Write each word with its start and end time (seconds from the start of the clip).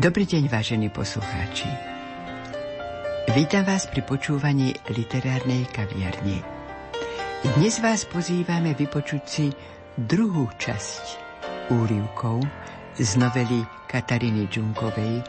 Dobrý 0.00 0.24
deň, 0.24 0.48
vážení 0.48 0.88
poslucháči. 0.88 1.68
Vítam 3.36 3.68
vás 3.68 3.84
pri 3.84 4.00
počúvaní 4.00 4.72
literárnej 4.88 5.68
kaviarne. 5.68 6.40
Dnes 7.44 7.84
vás 7.84 8.08
pozývame 8.08 8.72
vypočuť 8.72 9.22
si 9.28 9.52
druhú 10.00 10.48
časť 10.56 11.04
úrivkov 11.76 12.40
z 12.96 13.10
novely 13.20 13.60
Katariny 13.92 14.48
Džunkovej 14.48 15.20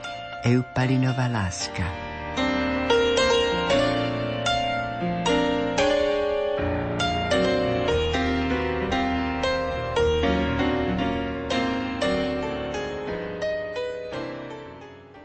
Eupalinová 0.47 1.27
láska. 1.27 2.00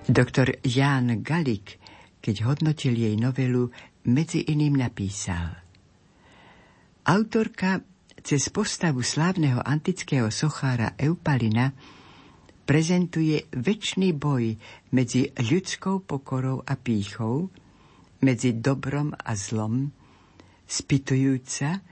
Doktor 0.07 0.63
Ján 0.63 1.27
Galik, 1.27 1.83
keď 2.23 2.47
hodnotil 2.47 2.95
jej 2.95 3.19
novelu, 3.19 3.75
medzi 4.07 4.47
iným 4.47 4.79
napísal. 4.79 5.51
Autorka 7.11 7.83
cez 8.23 8.47
postavu 8.55 9.03
slávneho 9.03 9.59
antického 9.67 10.31
sochára 10.31 10.95
Eupalina 10.95 11.75
prezentuje 12.63 13.51
väčší 13.51 14.15
boj 14.15 14.55
medzi 14.95 15.35
ľudskou 15.35 16.07
pokorou 16.07 16.63
a 16.63 16.79
pýchou, 16.79 17.51
medzi 18.23 18.55
dobrom 18.63 19.11
a 19.11 19.35
zlom, 19.35 19.91
spýtujúca, 20.71 21.83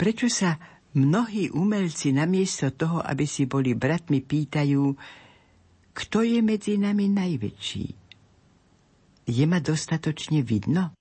prečo 0.00 0.32
sa 0.32 0.56
mnohí 0.96 1.52
umelci 1.52 2.08
namiesto 2.16 2.72
toho, 2.72 3.04
aby 3.04 3.28
si 3.28 3.44
boli 3.44 3.76
bratmi, 3.76 4.24
pýtajú, 4.24 4.96
kto 5.98 6.22
je 6.22 6.38
medzi 6.38 6.78
nami 6.78 7.10
najväčší? 7.10 7.86
Je 9.26 9.44
ma 9.50 9.58
dostatočne 9.58 10.46
vidno? 10.46 10.94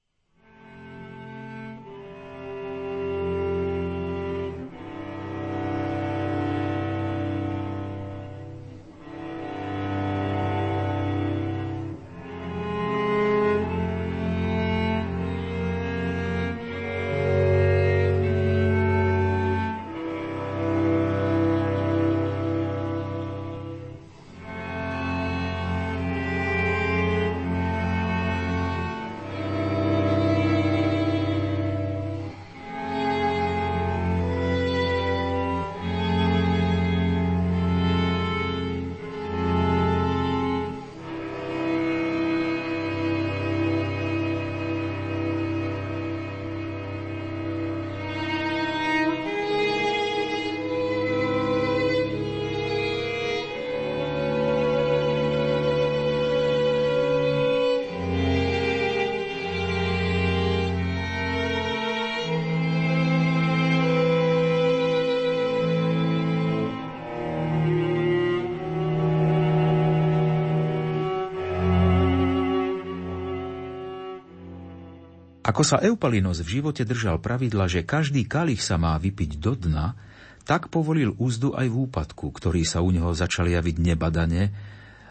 Ako 75.58 75.66
sa 75.66 75.82
Eupalinos 75.82 76.38
v 76.46 76.62
živote 76.62 76.86
držal 76.86 77.18
pravidla, 77.18 77.66
že 77.66 77.82
každý 77.82 78.30
kalich 78.30 78.62
sa 78.62 78.78
má 78.78 78.94
vypiť 78.94 79.42
do 79.42 79.58
dna, 79.58 79.98
tak 80.46 80.70
povolil 80.70 81.18
úzdu 81.18 81.58
aj 81.58 81.66
v 81.66 81.90
úpadku, 81.90 82.30
ktorý 82.30 82.62
sa 82.62 82.86
u 82.86 82.94
neho 82.94 83.10
začal 83.18 83.50
javiť 83.50 83.82
nebadane, 83.82 84.54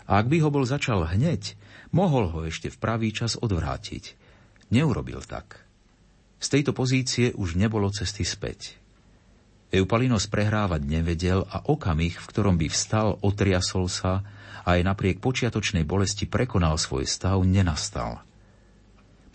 a 0.07 0.23
ak 0.23 0.31
by 0.31 0.47
ho 0.47 0.55
bol 0.55 0.63
začal 0.63 1.03
hneď, 1.03 1.59
mohol 1.91 2.31
ho 2.31 2.47
ešte 2.47 2.71
v 2.71 2.79
pravý 2.79 3.11
čas 3.11 3.35
odvrátiť. 3.35 4.15
Neurobil 4.71 5.19
tak. 5.27 5.67
Z 6.39 6.55
tejto 6.55 6.71
pozície 6.71 7.35
už 7.35 7.59
nebolo 7.59 7.91
cesty 7.91 8.23
späť. 8.23 8.79
Eupalinos 9.75 10.31
prehrávať 10.31 10.87
nevedel 10.87 11.43
a 11.43 11.59
okamih, 11.67 12.23
v 12.23 12.29
ktorom 12.31 12.55
by 12.55 12.71
vstal, 12.71 13.19
otriasol 13.19 13.91
sa 13.91 14.23
a 14.63 14.79
aj 14.79 14.95
napriek 14.95 15.19
počiatočnej 15.19 15.83
bolesti 15.83 16.31
prekonal 16.31 16.79
svoj 16.79 17.03
stav, 17.03 17.43
nenastal. 17.43 18.23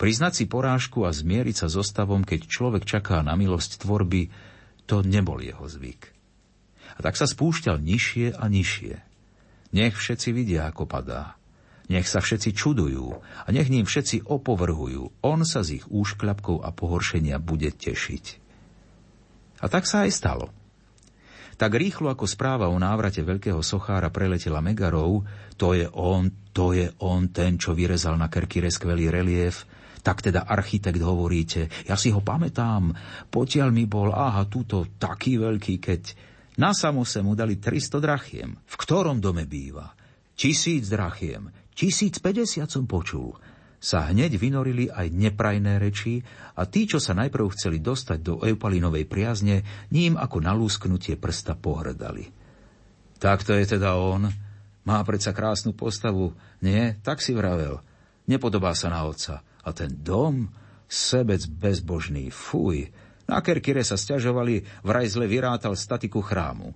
Priznať 0.02 0.32
si 0.34 0.44
porážku 0.50 1.06
a 1.06 1.14
zmieriť 1.14 1.62
sa 1.62 1.68
so 1.70 1.86
stavom, 1.86 2.26
keď 2.26 2.50
človek 2.50 2.82
čaká 2.82 3.22
na 3.22 3.38
milosť 3.38 3.86
tvorby, 3.86 4.34
to 4.90 5.06
nebol 5.06 5.38
jeho 5.38 5.62
zvyk. 5.62 6.10
A 6.98 7.06
tak 7.06 7.14
sa 7.14 7.30
spúšťal 7.30 7.78
nižšie 7.78 8.34
a 8.34 8.44
nižšie. 8.50 8.94
Nech 9.78 9.94
všetci 9.94 10.34
vidia, 10.34 10.66
ako 10.66 10.90
padá. 10.90 11.38
Nech 11.86 12.10
sa 12.10 12.18
všetci 12.18 12.50
čudujú 12.50 13.14
a 13.22 13.48
nech 13.54 13.70
ním 13.70 13.86
všetci 13.86 14.26
opovrhujú. 14.26 15.22
On 15.22 15.38
sa 15.46 15.62
z 15.62 15.78
ich 15.78 15.86
úškľapkov 15.86 16.66
a 16.66 16.74
pohoršenia 16.74 17.38
bude 17.38 17.70
tešiť. 17.70 18.24
A 19.62 19.70
tak 19.70 19.86
sa 19.86 20.02
aj 20.02 20.10
stalo. 20.18 20.50
Tak 21.54 21.78
rýchlo 21.78 22.10
ako 22.10 22.26
správa 22.26 22.66
o 22.66 22.74
návrate 22.74 23.22
veľkého 23.22 23.62
sochára 23.62 24.10
preletela 24.10 24.58
Megarov, 24.58 25.22
to 25.54 25.78
je 25.78 25.86
on, 25.94 26.26
to 26.50 26.74
je 26.74 26.90
on, 26.98 27.30
ten, 27.30 27.54
čo 27.54 27.70
vyrezal 27.70 28.18
na 28.18 28.26
Kerkire 28.26 28.66
skvelý 28.66 29.06
relief, 29.06 29.62
tak 30.02 30.18
teda 30.20 30.44
architekt 30.50 30.98
hovoríte, 30.98 31.70
ja 31.86 31.94
si 31.94 32.10
ho 32.10 32.18
pamätám, 32.18 32.90
potiaľ 33.30 33.70
mi 33.70 33.86
bol, 33.86 34.10
aha, 34.10 34.50
túto 34.50 34.98
taký 34.98 35.38
veľký, 35.38 35.74
keď 35.78 36.02
na 36.58 36.76
samose 36.76 37.24
mu 37.24 37.32
dali 37.32 37.56
300 37.56 38.02
drachiem. 38.02 38.50
V 38.66 38.74
ktorom 38.76 39.22
dome 39.22 39.48
býva? 39.48 39.94
Tisíc 40.36 40.90
drachiem. 40.90 41.48
Tisíc 41.72 42.20
päťdesiat 42.20 42.68
som 42.68 42.84
počul. 42.84 43.32
Sa 43.82 44.06
hneď 44.10 44.38
vynorili 44.38 44.86
aj 44.86 45.10
neprajné 45.10 45.80
reči 45.80 46.22
a 46.54 46.68
tí, 46.68 46.86
čo 46.86 47.02
sa 47.02 47.16
najprv 47.18 47.50
chceli 47.56 47.82
dostať 47.82 48.18
do 48.22 48.34
Eupalinovej 48.44 49.08
priazne, 49.10 49.66
ním 49.90 50.14
ako 50.14 50.38
nalúsknutie 50.38 51.18
prsta 51.18 51.58
pohrdali. 51.58 52.30
Tak 53.18 53.42
to 53.42 53.54
je 53.54 53.78
teda 53.78 53.98
on. 53.98 54.30
Má 54.82 54.98
predsa 55.06 55.30
krásnu 55.30 55.74
postavu. 55.74 56.34
Nie, 56.62 56.98
tak 57.02 57.22
si 57.22 57.34
vravel. 57.34 57.78
Nepodobá 58.26 58.74
sa 58.74 58.90
na 58.90 59.02
otca. 59.02 59.42
A 59.62 59.70
ten 59.70 60.02
dom, 60.02 60.50
sebec 60.90 61.42
bezbožný, 61.46 62.28
fuj. 62.28 62.90
Na 63.30 63.40
Kerkire 63.40 63.86
sa 63.86 63.94
stiažovali, 63.94 64.66
vraj 64.82 65.06
zle 65.08 65.30
vyrátal 65.30 65.78
statiku 65.78 66.20
chrámu. 66.20 66.74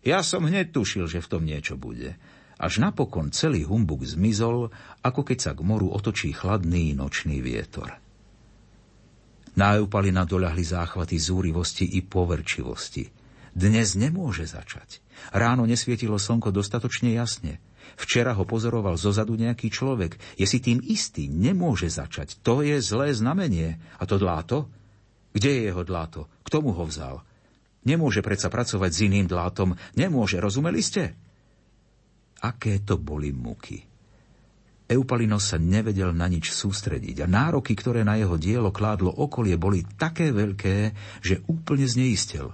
Ja 0.00 0.24
som 0.24 0.48
hneď 0.48 0.72
tušil, 0.72 1.04
že 1.10 1.20
v 1.20 1.30
tom 1.30 1.42
niečo 1.44 1.76
bude. 1.76 2.16
Až 2.60 2.80
napokon 2.80 3.32
celý 3.32 3.64
humbuk 3.64 4.04
zmizol, 4.04 4.72
ako 5.00 5.20
keď 5.24 5.38
sa 5.40 5.52
k 5.56 5.64
moru 5.64 5.92
otočí 5.92 6.32
chladný 6.32 6.92
nočný 6.96 7.40
vietor. 7.40 7.96
Na 9.56 9.76
Eupalina 9.76 10.24
doľahli 10.24 10.64
záchvaty 10.64 11.16
zúrivosti 11.18 11.84
i 11.98 12.00
poverčivosti. 12.00 13.04
Dnes 13.50 13.98
nemôže 13.98 14.46
začať. 14.46 15.02
Ráno 15.34 15.66
nesvietilo 15.66 16.16
slnko 16.16 16.54
dostatočne 16.54 17.10
jasne. 17.12 17.58
Včera 17.98 18.36
ho 18.36 18.44
pozoroval 18.44 19.00
zozadu 19.00 19.34
nejaký 19.34 19.72
človek. 19.72 20.18
Je 20.36 20.46
si 20.46 20.58
tým 20.62 20.82
istý, 20.84 21.26
nemôže 21.26 21.88
začať. 21.88 22.38
To 22.44 22.60
je 22.60 22.78
zlé 22.78 23.14
znamenie. 23.14 23.80
A 23.98 24.06
to 24.06 24.18
dláto? 24.20 24.68
Kde 25.30 25.50
je 25.50 25.62
jeho 25.70 25.82
dláto? 25.86 26.26
K 26.42 26.48
tomu 26.50 26.74
ho 26.74 26.84
vzal? 26.86 27.22
Nemôže 27.86 28.20
predsa 28.20 28.52
pracovať 28.52 28.90
s 28.92 29.04
iným 29.08 29.26
dlátom. 29.30 29.72
Nemôže, 29.96 30.36
rozumeli 30.36 30.84
ste? 30.84 31.16
Aké 32.44 32.80
to 32.84 33.00
boli 33.00 33.32
muky. 33.32 33.90
Eupalinos 34.90 35.54
sa 35.54 35.58
nevedel 35.60 36.10
na 36.10 36.26
nič 36.26 36.50
sústrediť 36.50 37.22
a 37.22 37.30
nároky, 37.30 37.78
ktoré 37.78 38.02
na 38.02 38.18
jeho 38.18 38.34
dielo 38.34 38.74
kládlo 38.74 39.14
okolie, 39.14 39.54
boli 39.54 39.86
také 39.86 40.34
veľké, 40.34 40.90
že 41.22 41.46
úplne 41.46 41.86
zneistel. 41.86 42.50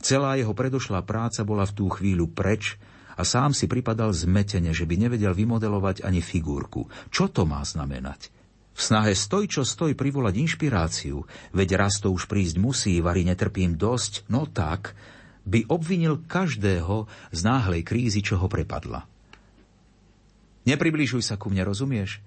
Celá 0.00 0.40
jeho 0.40 0.56
predošlá 0.56 1.04
práca 1.04 1.44
bola 1.44 1.68
v 1.68 1.76
tú 1.76 1.92
chvíľu 1.92 2.32
preč 2.32 2.80
a 3.20 3.22
sám 3.22 3.52
si 3.52 3.68
pripadal 3.68 4.16
zmetene, 4.16 4.72
že 4.72 4.88
by 4.88 4.96
nevedel 4.96 5.36
vymodelovať 5.36 6.08
ani 6.08 6.24
figurku. 6.24 6.88
Čo 7.12 7.28
to 7.28 7.44
má 7.44 7.60
znamenať? 7.60 8.32
V 8.72 8.80
snahe 8.80 9.12
stoj, 9.12 9.44
čo 9.44 9.60
stoj 9.60 9.92
privolať 9.92 10.40
inšpiráciu, 10.40 11.28
veď 11.52 11.76
raz 11.76 12.00
to 12.00 12.08
už 12.08 12.24
prísť 12.24 12.56
musí, 12.56 12.96
vary 13.04 13.28
netrpím 13.28 13.76
dosť, 13.76 14.24
no 14.32 14.48
tak, 14.48 14.96
by 15.44 15.68
obvinil 15.68 16.24
každého 16.24 17.04
z 17.28 17.40
náhlej 17.44 17.84
krízy, 17.84 18.24
čo 18.24 18.40
ho 18.40 18.48
prepadla. 18.48 19.04
Nepribližuj 20.64 21.20
sa 21.20 21.36
ku 21.36 21.52
mne, 21.52 21.68
rozumieš? 21.68 22.24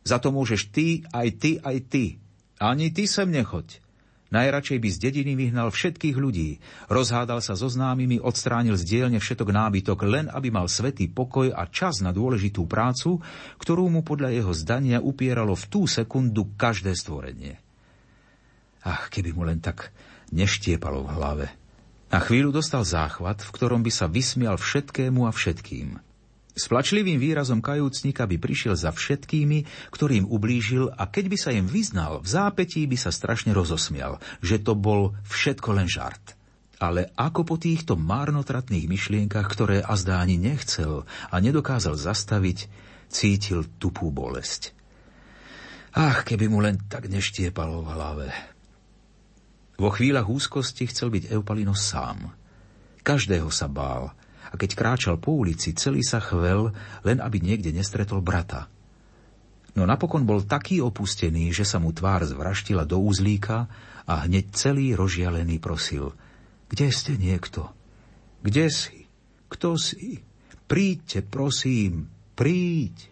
Za 0.00 0.16
to 0.16 0.32
môžeš 0.32 0.72
ty, 0.72 1.04
aj 1.12 1.28
ty, 1.36 1.50
aj 1.60 1.76
ty. 1.92 2.04
Ani 2.56 2.88
ty 2.88 3.04
sem 3.04 3.28
nechoď. 3.28 3.81
Najradšej 4.32 4.78
by 4.80 4.88
z 4.88 4.98
dediny 4.98 5.32
vyhnal 5.36 5.68
všetkých 5.68 6.16
ľudí. 6.16 6.56
Rozhádal 6.88 7.44
sa 7.44 7.52
so 7.52 7.68
známymi, 7.68 8.16
odstránil 8.16 8.80
z 8.80 8.88
dielne 8.88 9.20
všetok 9.20 9.52
nábytok, 9.52 9.98
len 10.08 10.26
aby 10.32 10.48
mal 10.48 10.72
svetý 10.72 11.12
pokoj 11.12 11.52
a 11.52 11.68
čas 11.68 12.00
na 12.00 12.16
dôležitú 12.16 12.64
prácu, 12.64 13.20
ktorú 13.60 13.92
mu 13.92 14.00
podľa 14.00 14.32
jeho 14.32 14.52
zdania 14.56 15.04
upieralo 15.04 15.52
v 15.52 15.64
tú 15.68 15.84
sekundu 15.84 16.48
každé 16.56 16.96
stvorenie. 16.96 17.60
Ach, 18.88 19.12
keby 19.12 19.36
mu 19.36 19.44
len 19.44 19.60
tak 19.60 19.92
neštiepalo 20.32 21.04
v 21.04 21.12
hlave. 21.12 21.46
Na 22.08 22.20
chvíľu 22.20 22.56
dostal 22.56 22.88
záchvat, 22.88 23.44
v 23.44 23.52
ktorom 23.52 23.84
by 23.84 23.92
sa 23.92 24.08
vysmial 24.08 24.56
všetkému 24.56 25.28
a 25.28 25.32
všetkým. 25.32 26.11
S 26.52 26.68
plačlivým 26.68 27.16
výrazom 27.16 27.64
kajúcnika 27.64 28.28
by 28.28 28.36
prišiel 28.36 28.76
za 28.76 28.92
všetkými, 28.92 29.88
ktorým 29.88 30.28
ublížil 30.28 30.92
a 30.92 31.08
keď 31.08 31.24
by 31.32 31.36
sa 31.40 31.50
im 31.56 31.64
vyznal, 31.64 32.20
v 32.20 32.28
zápetí 32.28 32.84
by 32.84 32.96
sa 33.00 33.08
strašne 33.08 33.56
rozosmial, 33.56 34.20
že 34.44 34.60
to 34.60 34.76
bol 34.76 35.16
všetko 35.24 35.80
len 35.80 35.88
žart. 35.88 36.36
Ale 36.76 37.08
ako 37.16 37.48
po 37.48 37.56
týchto 37.56 37.96
márnotratných 37.96 38.84
myšlienkach, 38.84 39.48
ktoré 39.48 39.80
azda 39.80 40.20
ani 40.20 40.36
nechcel 40.36 41.08
a 41.32 41.34
nedokázal 41.40 41.96
zastaviť, 41.96 42.68
cítil 43.08 43.64
tupú 43.80 44.12
bolesť. 44.12 44.76
Ach, 45.96 46.20
keby 46.20 46.52
mu 46.52 46.60
len 46.60 46.76
tak 46.84 47.08
neštiepalo 47.08 47.80
v 47.80 47.88
hlave. 47.96 48.28
Vo 49.80 49.88
chvíľach 49.88 50.28
úzkosti 50.28 50.84
chcel 50.88 51.08
byť 51.08 51.32
Eupalinos 51.32 51.80
sám. 51.80 52.28
Každého 53.00 53.48
sa 53.48 53.72
bál– 53.72 54.12
a 54.52 54.54
keď 54.60 54.70
kráčal 54.76 55.16
po 55.16 55.32
ulici, 55.40 55.72
celý 55.72 56.04
sa 56.04 56.20
chvel, 56.20 56.76
len 57.02 57.18
aby 57.24 57.40
niekde 57.40 57.72
nestretol 57.72 58.20
brata. 58.20 58.68
No 59.72 59.88
napokon 59.88 60.28
bol 60.28 60.44
taký 60.44 60.84
opustený, 60.84 61.48
že 61.56 61.64
sa 61.64 61.80
mu 61.80 61.96
tvár 61.96 62.28
zvraštila 62.28 62.84
do 62.84 63.00
úzlíka 63.00 63.72
a 64.04 64.28
hneď 64.28 64.52
celý 64.52 64.92
rozžialený 64.92 65.56
prosil. 65.56 66.12
Kde 66.68 66.92
ste 66.92 67.16
niekto? 67.16 67.72
Kde 68.44 68.68
si? 68.68 69.08
Kto 69.48 69.80
si? 69.80 70.20
Príďte, 70.68 71.24
prosím, 71.24 72.08
príď. 72.36 73.11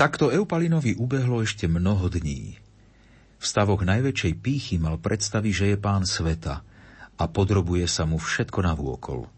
Takto 0.00 0.32
Eupalinovi 0.32 0.96
ubehlo 0.96 1.44
ešte 1.44 1.68
mnoho 1.68 2.08
dní. 2.08 2.56
V 3.36 3.44
stavoch 3.44 3.84
najväčšej 3.84 4.32
pýchy 4.40 4.80
mal 4.80 4.96
predstaviť, 4.96 5.52
že 5.52 5.66
je 5.68 5.76
pán 5.76 6.08
sveta 6.08 6.64
a 7.20 7.24
podrobuje 7.28 7.84
sa 7.84 8.08
mu 8.08 8.16
všetko 8.16 8.64
na 8.64 8.72
vôkol. 8.72 9.28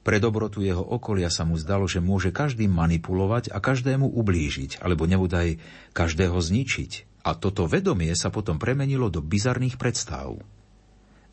Pre 0.00 0.16
dobrotu 0.16 0.64
jeho 0.64 0.80
okolia 0.80 1.28
sa 1.28 1.44
mu 1.44 1.60
zdalo, 1.60 1.84
že 1.84 2.00
môže 2.00 2.32
každým 2.32 2.72
manipulovať 2.72 3.52
a 3.52 3.60
každému 3.60 4.08
ublížiť, 4.08 4.80
alebo 4.80 5.04
nebudaj 5.04 5.60
každého 5.92 6.40
zničiť. 6.40 7.20
A 7.28 7.36
toto 7.36 7.68
vedomie 7.68 8.16
sa 8.16 8.32
potom 8.32 8.56
premenilo 8.56 9.12
do 9.12 9.20
bizarných 9.20 9.76
predstav. 9.76 10.40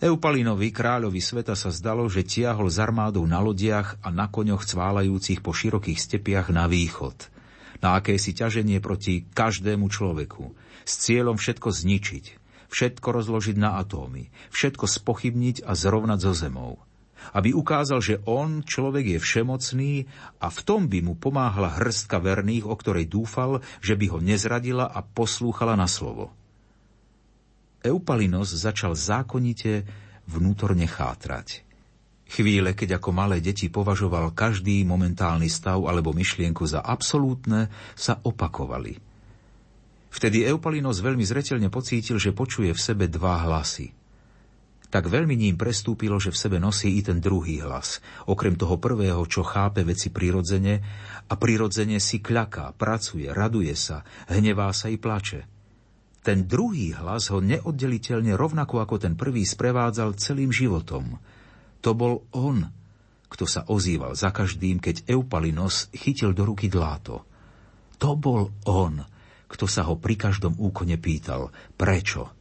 Eupalinovi, 0.03 0.75
kráľovi 0.75 1.23
sveta, 1.23 1.55
sa 1.55 1.71
zdalo, 1.71 2.03
že 2.11 2.27
tiahol 2.27 2.67
z 2.67 2.83
armádou 2.83 3.23
na 3.23 3.39
lodiach 3.39 4.03
a 4.03 4.11
na 4.11 4.27
koňoch 4.27 4.67
cválajúcich 4.67 5.39
po 5.39 5.55
širokých 5.55 5.95
stepiach 5.95 6.51
na 6.51 6.67
východ– 6.67 7.15
na 7.83 7.99
akési 7.99 8.33
ťaženie 8.33 8.81
proti 8.81 9.27
každému 9.33 9.91
človeku, 9.91 10.55
s 10.87 10.93
cieľom 11.03 11.35
všetko 11.35 11.69
zničiť, 11.69 12.25
všetko 12.71 13.07
rozložiť 13.11 13.55
na 13.59 13.77
atómy, 13.79 14.31
všetko 14.55 14.87
spochybniť 14.87 15.67
a 15.67 15.75
zrovnať 15.75 16.19
so 16.23 16.33
zemou. 16.33 16.79
Aby 17.35 17.51
ukázal, 17.51 17.99
že 17.99 18.21
on, 18.23 18.63
človek, 18.63 19.17
je 19.17 19.19
všemocný 19.19 19.93
a 20.39 20.47
v 20.47 20.59
tom 20.63 20.87
by 20.87 21.03
mu 21.03 21.13
pomáhala 21.19 21.75
hrstka 21.75 22.23
verných, 22.23 22.63
o 22.63 22.75
ktorej 22.77 23.09
dúfal, 23.09 23.59
že 23.83 23.99
by 23.99 24.05
ho 24.15 24.19
nezradila 24.23 24.87
a 24.87 25.03
poslúchala 25.03 25.75
na 25.75 25.89
slovo. 25.91 26.31
Eupalinos 27.83 28.55
začal 28.55 28.95
zákonite 28.95 29.83
vnútorne 30.23 30.87
chátrať. 30.87 31.66
Chvíle, 32.27 32.75
keď 32.75 32.99
ako 32.99 33.15
malé 33.15 33.39
deti 33.39 33.71
považoval 33.71 34.35
každý 34.35 34.83
momentálny 34.83 35.47
stav 35.47 35.79
alebo 35.87 36.11
myšlienku 36.11 36.67
za 36.67 36.83
absolútne, 36.83 37.71
sa 37.95 38.19
opakovali. 38.19 38.99
Vtedy 40.11 40.43
Eupalinos 40.43 40.99
veľmi 40.99 41.23
zretelne 41.23 41.71
pocítil, 41.71 42.19
že 42.19 42.35
počuje 42.35 42.75
v 42.75 42.83
sebe 42.83 43.07
dva 43.07 43.47
hlasy. 43.47 43.95
Tak 44.87 45.11
veľmi 45.11 45.35
ním 45.35 45.59
prestúpilo, 45.59 46.15
že 46.15 46.31
v 46.31 46.39
sebe 46.39 46.57
nosí 46.63 46.95
i 46.95 47.03
ten 47.03 47.19
druhý 47.19 47.59
hlas, 47.59 47.99
okrem 48.23 48.55
toho 48.55 48.79
prvého, 48.79 49.19
čo 49.27 49.43
chápe 49.43 49.83
veci 49.83 50.11
prirodzene 50.11 50.79
a 51.27 51.33
prirodzene 51.35 51.99
si 51.99 52.23
kľaká, 52.23 52.71
pracuje, 52.75 53.27
raduje 53.27 53.75
sa, 53.75 54.07
hnevá 54.31 54.71
sa 54.71 54.87
i 54.87 54.95
plače. 54.95 55.43
Ten 56.23 56.47
druhý 56.47 56.95
hlas 56.95 57.31
ho 57.31 57.39
neoddeliteľne 57.39 58.35
rovnako 58.35 58.83
ako 58.83 58.95
ten 58.99 59.15
prvý 59.15 59.47
sprevádzal 59.47 60.19
celým 60.19 60.51
životom– 60.51 61.15
to 61.81 61.91
bol 61.93 62.25
on, 62.33 62.67
kto 63.27 63.45
sa 63.45 63.67
ozýval 63.67 64.15
za 64.15 64.31
každým, 64.31 64.79
keď 64.79 65.07
Eupalinos 65.11 65.91
chytil 65.91 66.31
do 66.31 66.47
ruky 66.47 66.71
dláto. 66.71 67.27
To 67.99 68.15
bol 68.15 68.53
on, 68.65 69.03
kto 69.47 69.65
sa 69.65 69.87
ho 69.87 69.97
pri 69.99 70.15
každom 70.15 70.55
úkone 70.55 70.95
pýtal, 70.99 71.51
prečo. 71.75 72.31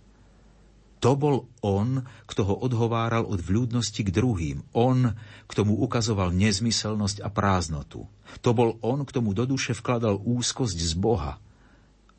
To 1.04 1.12
bol 1.12 1.46
on, 1.60 2.02
kto 2.24 2.42
ho 2.48 2.54
odhováral 2.56 3.28
od 3.28 3.38
vľúdnosti 3.38 4.00
k 4.00 4.10
druhým. 4.10 4.64
On, 4.72 5.12
kto 5.46 5.68
mu 5.68 5.76
ukazoval 5.84 6.32
nezmyselnosť 6.32 7.20
a 7.20 7.28
prázdnotu. 7.28 8.08
To 8.40 8.50
bol 8.56 8.80
on, 8.80 9.04
kto 9.04 9.20
mu 9.20 9.36
do 9.36 9.44
duše 9.44 9.76
vkladal 9.76 10.18
úzkosť 10.24 10.78
z 10.80 10.92
Boha. 10.96 11.38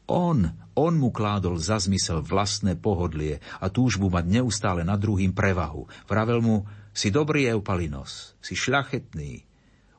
On, 0.08 0.40
on 0.72 0.94
mu 0.96 1.12
kládol 1.12 1.60
za 1.60 1.84
zmysel 1.84 2.24
vlastné 2.24 2.80
pohodlie 2.80 3.44
a 3.60 3.68
túžbu 3.68 4.08
mať 4.08 4.40
neustále 4.40 4.88
nad 4.88 4.96
druhým 4.96 5.36
prevahu. 5.36 5.92
Vravel 6.08 6.40
mu, 6.40 6.64
si 6.98 7.14
dobrý 7.14 7.46
Eupalinos, 7.54 8.34
si 8.42 8.58
šľachetný. 8.58 9.46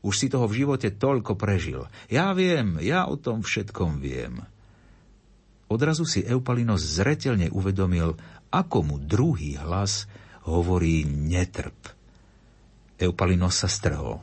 Už 0.02 0.14
si 0.19 0.26
toho 0.26 0.50
v 0.50 0.67
živote 0.67 0.90
toľko 0.90 1.38
prežil. 1.38 1.87
Ja 2.11 2.35
viem, 2.35 2.83
ja 2.83 3.07
o 3.07 3.14
tom 3.14 3.47
všetkom 3.47 4.02
viem. 4.02 4.43
Odrazu 5.71 6.02
si 6.02 6.26
Eupalinos 6.26 6.83
zretelne 6.83 7.55
uvedomil, 7.55 8.19
ako 8.50 8.78
mu 8.83 8.97
druhý 8.99 9.55
hlas 9.62 10.11
hovorí 10.43 11.07
netrp. 11.07 11.95
Eupalinos 12.99 13.62
sa 13.62 13.71
strhol. 13.71 14.19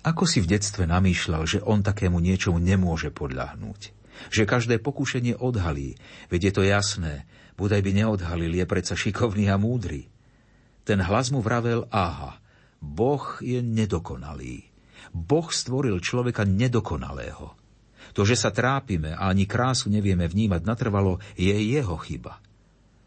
Ako 0.00 0.24
si 0.24 0.40
v 0.40 0.56
detstve 0.56 0.88
namýšľal, 0.88 1.44
že 1.44 1.58
on 1.60 1.84
takému 1.84 2.24
niečomu 2.24 2.56
nemôže 2.56 3.12
podľahnúť? 3.12 3.92
Že 4.32 4.48
každé 4.48 4.74
pokušenie 4.80 5.36
odhalí, 5.36 6.00
veď 6.32 6.40
je 6.40 6.52
to 6.56 6.62
jasné, 6.64 7.28
bodaj 7.60 7.84
by 7.84 7.92
neodhalil, 7.92 8.52
je 8.56 8.64
predsa 8.64 8.96
šikovný 8.96 9.52
a 9.52 9.60
múdry. 9.60 10.08
Ten 10.84 11.04
hlas 11.04 11.28
mu 11.30 11.44
vravel, 11.44 11.84
aha, 11.92 12.40
Boh 12.80 13.38
je 13.44 13.60
nedokonalý. 13.60 14.64
Boh 15.12 15.48
stvoril 15.52 16.00
človeka 16.00 16.48
nedokonalého. 16.48 17.52
To, 18.16 18.22
že 18.26 18.34
sa 18.34 18.50
trápime 18.50 19.14
a 19.14 19.30
ani 19.30 19.44
krásu 19.44 19.92
nevieme 19.92 20.26
vnímať 20.26 20.62
natrvalo, 20.64 21.20
je 21.36 21.52
jeho 21.52 21.94
chyba. 22.00 22.40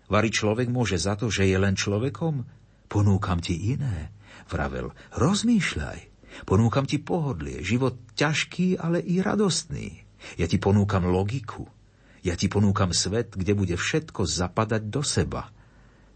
Vary 0.07 0.29
človek 0.29 0.69
môže 0.69 0.95
za 1.01 1.17
to, 1.17 1.27
že 1.27 1.49
je 1.49 1.57
len 1.57 1.73
človekom? 1.73 2.45
Ponúkam 2.87 3.41
ti 3.41 3.73
iné, 3.73 4.13
vravel. 4.47 4.93
Rozmýšľaj. 5.17 6.13
Ponúkam 6.45 6.85
ti 6.85 7.01
pohodlie, 7.01 7.61
život 7.65 7.97
ťažký, 8.13 8.77
ale 8.77 9.01
i 9.01 9.21
radostný. 9.21 10.05
Ja 10.37 10.45
ti 10.45 10.61
ponúkam 10.61 11.09
logiku. 11.09 11.67
Ja 12.23 12.37
ti 12.39 12.47
ponúkam 12.47 12.95
svet, 12.95 13.35
kde 13.35 13.57
bude 13.57 13.75
všetko 13.75 14.23
zapadať 14.23 14.87
do 14.87 15.01
seba– 15.01 15.49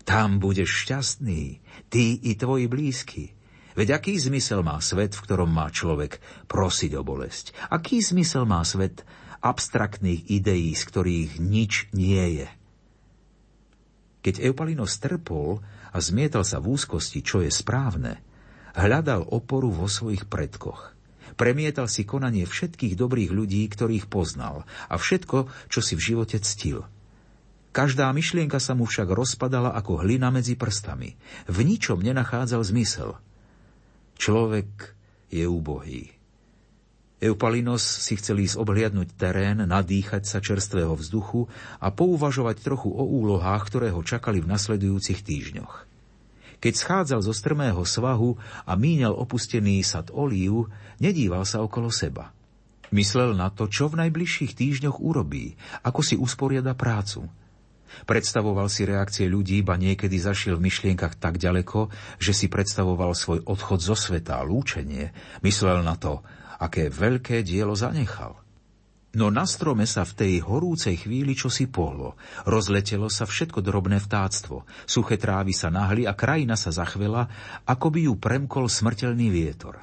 tam 0.07 0.39
budeš 0.39 0.87
šťastný, 0.87 1.59
ty 1.91 2.15
i 2.15 2.31
tvoji 2.39 2.71
blízky. 2.71 3.35
Veď 3.75 3.99
aký 3.99 4.15
zmysel 4.15 4.63
má 4.63 4.79
svet, 4.79 5.13
v 5.13 5.23
ktorom 5.27 5.51
má 5.51 5.67
človek 5.67 6.23
prosiť 6.47 6.95
o 6.95 7.03
bolesť? 7.03 7.51
Aký 7.67 7.99
zmysel 7.99 8.47
má 8.47 8.63
svet 8.63 9.03
abstraktných 9.43 10.31
ideí, 10.31 10.71
z 10.73 10.83
ktorých 10.87 11.31
nič 11.43 11.91
nie 11.91 12.41
je? 12.41 12.47
Keď 14.23 14.47
Eupalino 14.47 14.87
strpol 14.87 15.61
a 15.91 15.97
zmietal 15.99 16.47
sa 16.47 16.63
v 16.63 16.73
úzkosti, 16.73 17.19
čo 17.21 17.43
je 17.43 17.51
správne, 17.51 18.23
hľadal 18.79 19.27
oporu 19.27 19.69
vo 19.69 19.91
svojich 19.91 20.25
predkoch. 20.25 20.95
Premietal 21.37 21.85
si 21.91 22.07
konanie 22.07 22.47
všetkých 22.47 22.97
dobrých 22.97 23.29
ľudí, 23.29 23.61
ktorých 23.69 24.09
poznal 24.09 24.65
a 24.89 24.95
všetko, 24.97 25.69
čo 25.69 25.79
si 25.83 25.93
v 25.99 26.15
živote 26.15 26.39
ctil– 26.41 26.87
Každá 27.77 28.09
myšlienka 28.09 28.57
sa 28.57 28.73
mu 28.73 28.89
však 28.89 29.05
rozpadala 29.05 29.69
ako 29.77 30.01
hlina 30.01 30.33
medzi 30.33 30.57
prstami. 30.57 31.13
V 31.45 31.61
ničom 31.61 32.01
nenachádzal 32.01 32.65
zmysel. 32.65 33.13
Človek 34.17 34.97
je 35.29 35.45
úbohý. 35.45 36.09
Eupalinos 37.21 37.85
si 37.85 38.17
chcel 38.17 38.41
ísť 38.41 38.57
obhliadnúť 38.57 39.13
terén, 39.13 39.61
nadýchať 39.61 40.25
sa 40.25 40.41
čerstvého 40.41 40.97
vzduchu 40.97 41.53
a 41.77 41.93
pouvažovať 41.93 42.65
trochu 42.65 42.89
o 42.89 43.05
úlohách, 43.05 43.69
ktoré 43.69 43.93
ho 43.93 44.01
čakali 44.01 44.41
v 44.41 44.49
nasledujúcich 44.49 45.21
týždňoch. 45.21 45.85
Keď 46.57 46.73
schádzal 46.73 47.21
zo 47.21 47.33
strmého 47.37 47.85
svahu 47.85 48.41
a 48.65 48.73
míňal 48.73 49.13
opustený 49.13 49.85
sad 49.85 50.09
olív, 50.09 50.73
nedíval 50.97 51.45
sa 51.45 51.61
okolo 51.61 51.93
seba. 51.93 52.33
Myslel 52.89 53.37
na 53.37 53.53
to, 53.53 53.69
čo 53.69 53.85
v 53.85 54.01
najbližších 54.01 54.57
týždňoch 54.57 54.97
urobí, 54.97 55.53
ako 55.85 56.01
si 56.01 56.17
usporiada 56.17 56.73
prácu– 56.73 57.29
Predstavoval 58.05 58.67
si 58.67 58.85
reakcie 58.85 59.25
ľudí, 59.27 59.63
ba 59.65 59.79
niekedy 59.79 60.19
zašiel 60.19 60.59
v 60.59 60.67
myšlienkach 60.69 61.17
tak 61.17 61.41
ďaleko, 61.41 61.89
že 62.21 62.31
si 62.35 62.47
predstavoval 62.47 63.15
svoj 63.15 63.43
odchod 63.47 63.79
zo 63.81 63.95
sveta, 63.95 64.43
lúčenie. 64.43 65.11
Myslel 65.41 65.81
na 65.81 65.95
to, 65.97 66.21
aké 66.61 66.91
veľké 66.91 67.41
dielo 67.41 67.73
zanechal. 67.73 68.37
No 69.17 69.33
na 69.33 69.49
strome 69.49 69.89
sa 69.89 70.05
v 70.05 70.13
tej 70.13 70.33
horúcej 70.45 70.93
chvíli 70.99 71.33
čosi 71.33 71.65
pohlo. 71.65 72.13
Rozletelo 72.45 73.09
sa 73.09 73.25
všetko 73.25 73.65
drobné 73.65 73.97
vtáctvo. 73.97 74.67
Suché 74.85 75.17
trávy 75.17 75.57
sa 75.57 75.73
nahli 75.73 76.05
a 76.05 76.13
krajina 76.13 76.53
sa 76.53 76.69
zachvela, 76.69 77.25
ako 77.65 77.87
by 77.97 77.99
ju 78.05 78.13
premkol 78.13 78.69
smrteľný 78.69 79.33
vietor. 79.33 79.81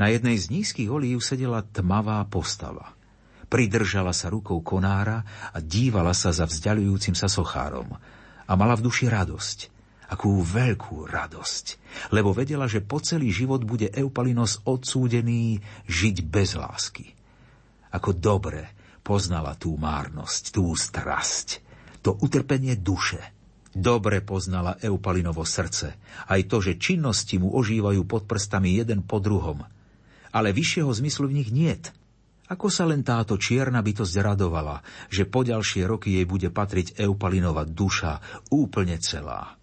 Na 0.00 0.10
jednej 0.10 0.40
z 0.40 0.50
nízkych 0.50 0.90
olív 0.90 1.22
sedela 1.22 1.62
tmavá 1.62 2.24
postava– 2.26 2.90
Pridržala 3.52 4.16
sa 4.16 4.32
rukou 4.32 4.64
konára 4.64 5.20
a 5.52 5.60
dívala 5.60 6.16
sa 6.16 6.32
za 6.32 6.48
vzdialujúcim 6.48 7.12
sa 7.12 7.28
sochárom. 7.28 7.84
A 8.48 8.52
mala 8.56 8.80
v 8.80 8.88
duši 8.88 9.12
radosť. 9.12 9.58
Akú 10.08 10.40
veľkú 10.40 11.04
radosť. 11.04 11.64
Lebo 12.16 12.32
vedela, 12.32 12.64
že 12.64 12.80
po 12.80 13.04
celý 13.04 13.28
život 13.28 13.60
bude 13.60 13.92
Eupalinos 13.92 14.64
odsúdený 14.64 15.60
žiť 15.84 16.16
bez 16.24 16.56
lásky. 16.56 17.12
Ako 17.92 18.16
dobre 18.16 18.72
poznala 19.04 19.52
tú 19.60 19.76
márnosť, 19.76 20.56
tú 20.56 20.72
strasť, 20.72 21.60
to 22.00 22.16
utrpenie 22.24 22.80
duše. 22.80 23.20
Dobre 23.68 24.24
poznala 24.24 24.80
Eupalinovo 24.80 25.44
srdce, 25.44 26.00
aj 26.32 26.40
to, 26.48 26.64
že 26.64 26.80
činnosti 26.80 27.36
mu 27.36 27.52
ožívajú 27.52 28.00
pod 28.08 28.24
prstami 28.24 28.80
jeden 28.80 29.04
po 29.04 29.20
druhom. 29.20 29.60
Ale 30.32 30.56
vyššieho 30.56 30.88
zmyslu 30.88 31.28
v 31.28 31.36
nich 31.44 31.52
niet– 31.52 31.92
ako 32.50 32.66
sa 32.68 32.84
len 32.84 33.06
táto 33.06 33.38
čierna 33.38 33.80
bytosť 33.80 34.14
radovala, 34.18 34.82
že 35.08 35.28
po 35.28 35.46
ďalšie 35.46 35.86
roky 35.86 36.18
jej 36.18 36.26
bude 36.26 36.50
patriť 36.50 36.98
Eupalinová 36.98 37.62
duša 37.68 38.42
úplne 38.50 38.98
celá. 38.98 39.56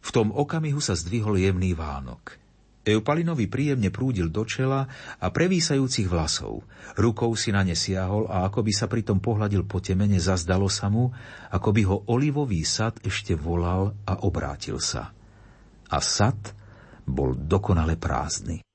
V 0.00 0.10
tom 0.14 0.30
okamihu 0.30 0.78
sa 0.78 0.94
zdvihol 0.94 1.36
jemný 1.42 1.74
vánok. 1.74 2.46
Eupalinovi 2.86 3.50
príjemne 3.50 3.90
prúdil 3.90 4.30
do 4.30 4.46
čela 4.46 4.86
a 5.18 5.26
prevísajúcich 5.26 6.06
vlasov. 6.06 6.62
Rukou 6.94 7.34
si 7.34 7.50
na 7.50 7.66
ne 7.66 7.74
siahol 7.74 8.30
a 8.30 8.46
ako 8.46 8.62
by 8.62 8.72
sa 8.72 8.86
pritom 8.86 9.18
pohľadil 9.18 9.66
po 9.66 9.82
temene, 9.82 10.22
zazdalo 10.22 10.70
sa 10.70 10.86
mu, 10.86 11.10
ako 11.50 11.68
by 11.74 11.82
ho 11.82 11.96
olivový 12.06 12.62
sad 12.62 12.94
ešte 13.02 13.34
volal 13.34 13.90
a 14.06 14.22
obrátil 14.22 14.78
sa. 14.78 15.10
A 15.90 15.98
sad 15.98 16.38
bol 17.02 17.34
dokonale 17.34 17.98
prázdny. 17.98 18.65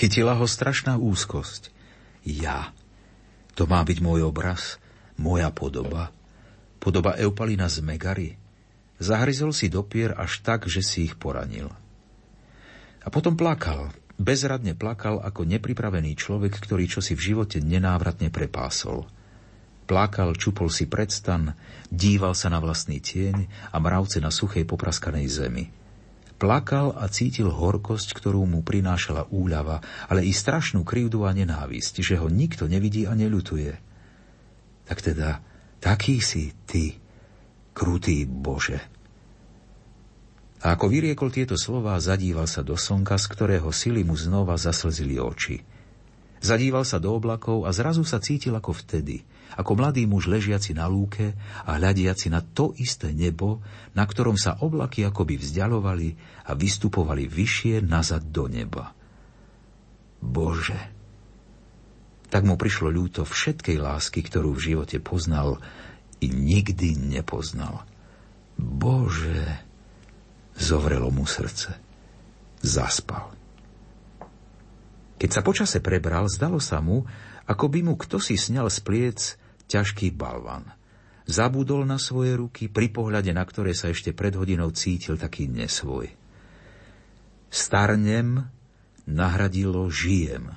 Chytila 0.00 0.32
ho 0.32 0.48
strašná 0.48 0.96
úzkosť. 0.96 1.68
Ja. 2.24 2.72
To 3.52 3.68
má 3.68 3.84
byť 3.84 4.00
môj 4.00 4.24
obraz, 4.24 4.80
moja 5.20 5.52
podoba. 5.52 6.08
Podoba 6.80 7.20
Eupalina 7.20 7.68
z 7.68 7.84
Megary. 7.84 8.40
Zahryzol 8.96 9.52
si 9.52 9.68
do 9.68 9.84
pier 9.84 10.16
až 10.16 10.40
tak, 10.40 10.64
že 10.64 10.80
si 10.80 11.04
ich 11.04 11.20
poranil. 11.20 11.68
A 13.04 13.12
potom 13.12 13.36
plakal, 13.36 13.92
bezradne 14.16 14.72
plakal 14.72 15.20
ako 15.20 15.44
nepripravený 15.44 16.16
človek, 16.16 16.56
ktorý 16.56 16.88
čosi 16.88 17.12
v 17.12 17.36
živote 17.36 17.60
nenávratne 17.60 18.32
prepásol. 18.32 19.04
Plakal, 19.84 20.32
čupol 20.32 20.72
si 20.72 20.88
predstan, 20.88 21.52
díval 21.92 22.32
sa 22.32 22.48
na 22.48 22.56
vlastný 22.56 23.04
tieň 23.04 23.68
a 23.68 23.76
mravce 23.76 24.16
na 24.24 24.32
suchej 24.32 24.64
popraskanej 24.64 25.28
zemi. 25.28 25.68
Plakal 26.40 26.96
a 26.96 27.04
cítil 27.12 27.52
horkosť, 27.52 28.16
ktorú 28.16 28.48
mu 28.48 28.64
prinášala 28.64 29.28
úľava, 29.28 29.84
ale 30.08 30.24
i 30.24 30.32
strašnú 30.32 30.88
krivdu 30.88 31.28
a 31.28 31.36
nenávisť, 31.36 32.00
že 32.00 32.16
ho 32.16 32.32
nikto 32.32 32.64
nevidí 32.64 33.04
a 33.04 33.12
neľutuje. 33.12 33.76
Tak 34.88 34.98
teda, 35.04 35.44
taký 35.84 36.24
si 36.24 36.56
ty, 36.64 36.96
krutý 37.76 38.24
Bože. 38.24 38.80
A 40.64 40.76
ako 40.76 40.88
vyriekol 40.88 41.28
tieto 41.28 41.60
slová, 41.60 42.00
zadíval 42.00 42.48
sa 42.48 42.64
do 42.64 42.72
slnka, 42.72 43.20
z 43.20 43.26
ktorého 43.28 43.68
sily 43.68 44.00
mu 44.00 44.16
znova 44.16 44.56
zaslzili 44.56 45.20
oči. 45.20 45.60
Zadíval 46.40 46.88
sa 46.88 46.96
do 46.96 47.12
oblakov 47.12 47.68
a 47.68 47.70
zrazu 47.76 48.00
sa 48.00 48.16
cítil 48.16 48.56
ako 48.56 48.72
vtedy, 48.72 49.28
ako 49.58 49.72
mladý 49.74 50.06
muž 50.06 50.30
ležiaci 50.30 50.76
na 50.76 50.86
lúke 50.86 51.34
a 51.66 51.80
hľadiaci 51.80 52.30
na 52.30 52.44
to 52.44 52.76
isté 52.78 53.10
nebo, 53.10 53.64
na 53.96 54.06
ktorom 54.06 54.38
sa 54.38 54.60
oblaky 54.62 55.02
akoby 55.02 55.40
vzdialovali 55.40 56.08
a 56.46 56.54
vystupovali 56.54 57.26
vyššie 57.26 57.82
nazad 57.82 58.30
do 58.30 58.46
neba. 58.46 58.94
Bože, 60.20 60.78
tak 62.30 62.46
mu 62.46 62.54
prišlo 62.54 62.92
ľúto 62.92 63.26
všetkej 63.26 63.80
lásky, 63.80 64.22
ktorú 64.22 64.54
v 64.54 64.74
živote 64.74 65.02
poznal 65.02 65.58
i 66.22 66.30
nikdy 66.30 66.94
nepoznal. 66.94 67.82
Bože, 68.60 69.66
zovrelo 70.54 71.08
mu 71.10 71.24
srdce. 71.24 71.74
Zaspal. 72.60 73.39
Keď 75.20 75.30
sa 75.36 75.44
počase 75.44 75.84
prebral, 75.84 76.24
zdalo 76.32 76.56
sa 76.56 76.80
mu, 76.80 77.04
ako 77.44 77.68
by 77.68 77.80
mu 77.84 77.94
kto 78.00 78.16
si 78.16 78.40
sňal 78.40 78.72
z 78.72 78.78
pliec 78.80 79.18
ťažký 79.68 80.16
balvan. 80.16 80.64
Zabudol 81.28 81.84
na 81.84 82.00
svoje 82.00 82.40
ruky, 82.40 82.72
pri 82.72 82.88
pohľade 82.88 83.28
na 83.36 83.44
ktoré 83.44 83.76
sa 83.76 83.92
ešte 83.92 84.16
pred 84.16 84.32
hodinou 84.32 84.72
cítil 84.72 85.20
taký 85.20 85.44
nesvoj. 85.44 86.08
Starnem 87.52 88.48
nahradilo 89.04 89.90
žijem 89.92 90.54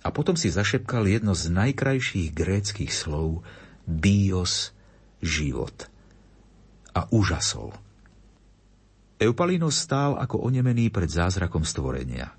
A 0.00 0.08
potom 0.14 0.38
si 0.38 0.48
zašepkal 0.48 1.04
jedno 1.10 1.36
z 1.36 1.52
najkrajších 1.52 2.32
gréckých 2.32 2.88
slov 2.94 3.44
bios, 3.84 4.72
život. 5.20 5.74
A 6.96 7.04
úžasol. 7.12 7.76
Eupalinos 9.18 9.76
stál 9.76 10.14
ako 10.16 10.46
onemený 10.46 10.88
pred 10.94 11.10
zázrakom 11.10 11.66
stvorenia. 11.66 12.37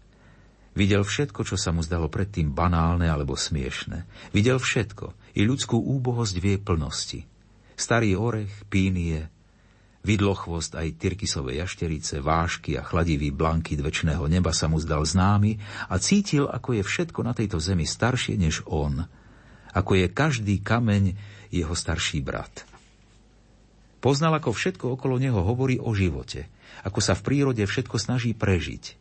Videl 0.78 1.02
všetko, 1.02 1.42
čo 1.44 1.58
sa 1.58 1.74
mu 1.74 1.82
zdalo 1.82 2.08
predtým 2.08 2.54
banálne 2.54 3.10
alebo 3.10 3.34
smiešne. 3.34 4.06
Videl 4.32 4.62
všetko, 4.62 5.36
i 5.36 5.42
ľudskú 5.46 5.78
úbohosť 5.78 6.36
v 6.38 6.46
jej 6.56 6.60
plnosti. 6.62 7.20
Starý 7.80 8.14
orech, 8.20 8.52
pínie, 8.68 9.32
vidlochvost 10.04 10.76
aj 10.76 11.00
tyrkisové 11.00 11.60
jašterice, 11.60 12.20
vášky 12.20 12.76
a 12.76 12.84
chladivý 12.84 13.32
blankit 13.32 13.80
väčšného 13.80 14.24
neba 14.28 14.52
sa 14.52 14.68
mu 14.68 14.80
zdal 14.80 15.04
známy 15.04 15.60
a 15.88 15.96
cítil, 16.00 16.48
ako 16.48 16.80
je 16.80 16.84
všetko 16.84 17.20
na 17.24 17.32
tejto 17.32 17.58
zemi 17.60 17.88
staršie 17.88 18.36
než 18.36 18.64
on. 18.68 19.08
Ako 19.72 19.96
je 19.96 20.12
každý 20.12 20.60
kameň 20.60 21.16
jeho 21.54 21.72
starší 21.72 22.20
brat. 22.20 22.68
Poznal, 24.00 24.40
ako 24.40 24.56
všetko 24.56 24.96
okolo 24.96 25.20
neho 25.20 25.44
hovorí 25.44 25.76
o 25.76 25.92
živote, 25.92 26.48
ako 26.88 27.00
sa 27.04 27.16
v 27.20 27.26
prírode 27.26 27.64
všetko 27.68 27.96
snaží 28.00 28.32
prežiť. 28.32 28.99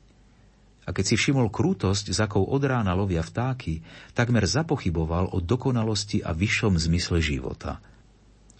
A 0.88 0.96
keď 0.96 1.04
si 1.04 1.14
všimol 1.20 1.52
krútosť, 1.52 2.16
za 2.16 2.24
akou 2.24 2.48
od 2.48 2.64
rána 2.64 2.96
lovia 2.96 3.20
vtáky, 3.20 3.84
takmer 4.16 4.48
zapochyboval 4.48 5.36
o 5.36 5.38
dokonalosti 5.44 6.24
a 6.24 6.32
vyššom 6.32 6.80
zmysle 6.80 7.20
života. 7.20 7.84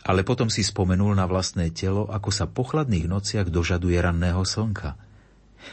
Ale 0.04 0.20
potom 0.28 0.52
si 0.52 0.60
spomenul 0.60 1.16
na 1.16 1.24
vlastné 1.24 1.72
telo, 1.72 2.04
ako 2.04 2.28
sa 2.28 2.44
po 2.44 2.68
chladných 2.68 3.08
nociach 3.08 3.48
dožaduje 3.48 3.96
ranného 3.96 4.44
slnka– 4.44 4.94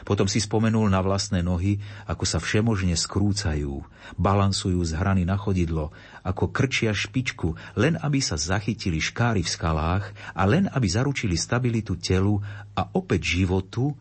potom 0.03 0.25
si 0.25 0.41
spomenul 0.41 0.89
na 0.89 0.99
vlastné 0.99 1.45
nohy, 1.45 1.79
ako 2.09 2.25
sa 2.25 2.41
všemožne 2.41 2.97
skrúcajú, 2.97 3.85
balansujú 4.17 4.81
z 4.81 4.91
hrany 4.97 5.23
na 5.23 5.37
chodidlo, 5.37 5.93
ako 6.25 6.49
krčia 6.51 6.91
špičku, 6.91 7.55
len 7.77 7.95
aby 8.01 8.19
sa 8.19 8.35
zachytili 8.35 8.99
škáry 8.99 9.45
v 9.45 9.49
skalách 9.49 10.11
a 10.33 10.41
len 10.49 10.67
aby 10.67 10.87
zaručili 10.89 11.37
stabilitu 11.37 11.95
telu 12.01 12.41
a 12.75 12.89
opäť 12.97 13.39
životu, 13.39 13.93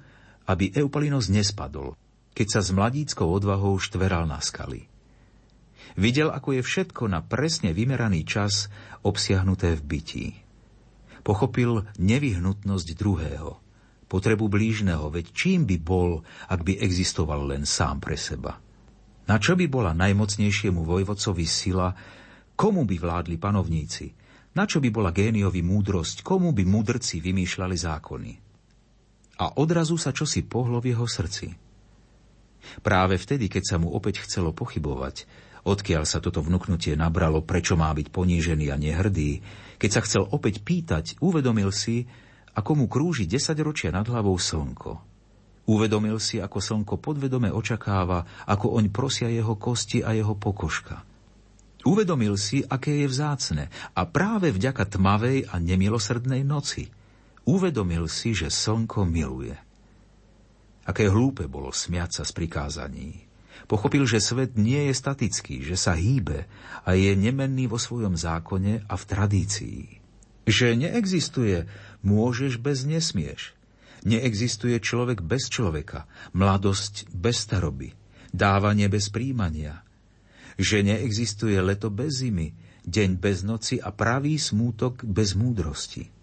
aby 0.49 0.73
Eupalinos 0.77 1.33
nespadol, 1.33 1.97
keď 2.35 2.47
sa 2.51 2.61
s 2.61 2.75
mladíckou 2.75 3.27
odvahou 3.27 3.79
štveral 3.79 4.27
na 4.27 4.43
skaly. 4.43 4.91
Videl, 5.95 6.35
ako 6.35 6.59
je 6.59 6.63
všetko 6.67 7.07
na 7.07 7.23
presne 7.23 7.71
vymeraný 7.71 8.27
čas 8.27 8.67
obsiahnuté 9.07 9.79
v 9.79 9.83
bytí. 9.83 10.27
Pochopil 11.23 11.87
nevyhnutnosť 11.97 12.89
druhého– 12.99 13.59
potrebu 14.15 14.47
blížneho, 14.47 15.11
veď 15.11 15.27
čím 15.35 15.67
by 15.67 15.77
bol, 15.83 16.23
ak 16.47 16.63
by 16.63 16.79
existoval 16.79 17.51
len 17.51 17.67
sám 17.67 17.99
pre 17.99 18.15
seba? 18.15 18.63
Na 19.27 19.43
čo 19.43 19.59
by 19.59 19.67
bola 19.67 19.91
najmocnejšiemu 19.91 20.87
vojvodcovi 20.87 21.43
sila, 21.43 21.91
komu 22.55 22.87
by 22.87 22.95
vládli 22.95 23.37
panovníci, 23.41 24.15
na 24.55 24.71
čo 24.71 24.79
by 24.79 24.95
bola 24.95 25.11
géniovi 25.11 25.67
múdrosť, 25.67 26.23
komu 26.23 26.55
by 26.55 26.63
múdrci 26.63 27.19
vymýšľali 27.19 27.75
zákony? 27.75 28.33
A 29.43 29.59
odrazu 29.59 29.99
sa 29.99 30.15
čosi 30.15 30.47
pohlo 30.47 30.79
v 30.79 30.95
jeho 30.95 31.11
srdci. 31.11 31.64
Práve 32.81 33.17
vtedy, 33.17 33.49
keď 33.49 33.63
sa 33.65 33.77
mu 33.77 33.91
opäť 33.93 34.25
chcelo 34.25 34.53
pochybovať, 34.53 35.27
odkiaľ 35.65 36.05
sa 36.05 36.21
toto 36.21 36.45
vnúknutie 36.45 36.95
nabralo, 36.95 37.41
prečo 37.41 37.75
má 37.75 37.91
byť 37.93 38.13
ponížený 38.13 38.73
a 38.73 38.77
nehrdý, 38.77 39.45
keď 39.81 39.91
sa 39.91 40.01
chcel 40.05 40.23
opäť 40.29 40.65
pýtať, 40.65 41.19
uvedomil 41.21 41.73
si, 41.75 42.09
ako 42.55 42.71
mu 42.79 42.87
krúži 42.87 43.27
desaťročia 43.27 43.91
nad 43.91 44.07
hlavou 44.07 44.39
slnko. 44.39 45.15
Uvedomil 45.65 46.21
si, 46.21 46.39
ako 46.45 46.61
slnko 46.61 47.01
podvedome 47.01 47.49
očakáva, 47.49 48.29
ako 48.45 48.77
oň 48.77 48.93
prosia 48.93 49.33
jeho 49.33 49.57
kosti 49.57 50.05
a 50.05 50.13
jeho 50.13 50.37
pokožka. 50.37 51.01
Uvedomil 51.85 52.37
si, 52.41 52.65
aké 52.65 53.05
je 53.05 53.07
vzácne 53.09 53.69
a 53.93 54.01
práve 54.09 54.53
vďaka 54.53 54.89
tmavej 54.89 55.53
a 55.53 55.61
nemilosrdnej 55.61 56.41
noci. 56.45 56.89
Uvedomil 57.45 58.09
si, 58.09 58.33
že 58.33 58.49
slnko 58.49 59.05
miluje. 59.05 59.57
Aké 60.85 61.09
hlúpe 61.09 61.49
bolo 61.49 61.73
smiať 61.73 62.21
sa 62.21 62.25
z 62.29 62.33
prikázaní. 62.37 63.25
Pochopil, 63.65 64.05
že 64.05 64.21
svet 64.21 64.61
nie 64.61 64.93
je 64.93 64.95
statický, 64.95 65.65
že 65.65 65.81
sa 65.81 65.97
hýbe 65.97 66.45
a 66.85 66.91
je 66.93 67.17
nemenný 67.17 67.65
vo 67.65 67.81
svojom 67.81 68.13
zákone 68.13 68.85
a 68.85 68.95
v 68.95 69.05
tradícii. 69.09 69.81
Že 70.45 70.77
neexistuje 70.85 71.65
Môžeš 72.05 72.61
bez 72.61 72.85
nesmieš. 72.85 73.57
Neexistuje 74.05 74.77
človek 74.77 75.25
bez 75.25 75.49
človeka, 75.49 76.05
mladosť 76.37 77.09
bez 77.17 77.41
staroby, 77.41 77.97
dávanie 78.29 78.93
bez 78.93 79.09
príjmania. 79.09 79.81
Že 80.61 80.93
neexistuje 80.93 81.57
leto 81.65 81.89
bez 81.89 82.21
zimy, 82.21 82.53
deň 82.85 83.11
bez 83.17 83.41
noci 83.41 83.81
a 83.81 83.89
pravý 83.89 84.37
smútok 84.37 85.09
bez 85.09 85.33
múdrosti. 85.33 86.14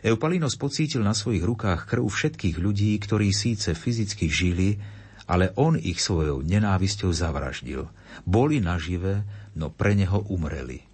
Eupalinos 0.00 0.56
pocítil 0.56 1.04
na 1.04 1.12
svojich 1.12 1.44
rukách 1.44 1.84
krv 1.84 2.08
všetkých 2.08 2.56
ľudí, 2.56 2.96
ktorí 3.00 3.32
síce 3.36 3.76
fyzicky 3.76 4.32
žili, 4.32 4.80
ale 5.28 5.52
on 5.60 5.76
ich 5.76 6.00
svojou 6.00 6.40
nenávisťou 6.40 7.12
zavraždil. 7.12 7.86
Boli 8.24 8.58
nažive, 8.58 9.22
no 9.54 9.68
pre 9.68 9.92
neho 9.94 10.24
umreli 10.26 10.90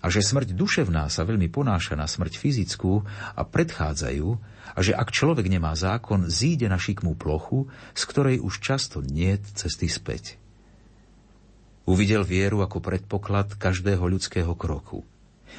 a 0.00 0.08
že 0.08 0.24
smrť 0.24 0.56
duševná 0.56 1.12
sa 1.12 1.28
veľmi 1.28 1.52
ponáša 1.52 1.92
na 1.92 2.08
smrť 2.08 2.40
fyzickú 2.40 3.04
a 3.36 3.42
predchádzajú 3.44 4.28
a 4.72 4.78
že 4.80 4.96
ak 4.96 5.12
človek 5.12 5.46
nemá 5.52 5.76
zákon, 5.76 6.24
zíde 6.24 6.72
na 6.72 6.80
šikmú 6.80 7.12
plochu, 7.20 7.68
z 7.92 8.02
ktorej 8.08 8.36
už 8.40 8.64
často 8.64 9.04
nie 9.04 9.36
cesty 9.52 9.92
späť. 9.92 10.40
Uvidel 11.84 12.24
vieru 12.24 12.64
ako 12.64 12.80
predpoklad 12.80 13.60
každého 13.60 14.00
ľudského 14.00 14.52
kroku. 14.56 15.04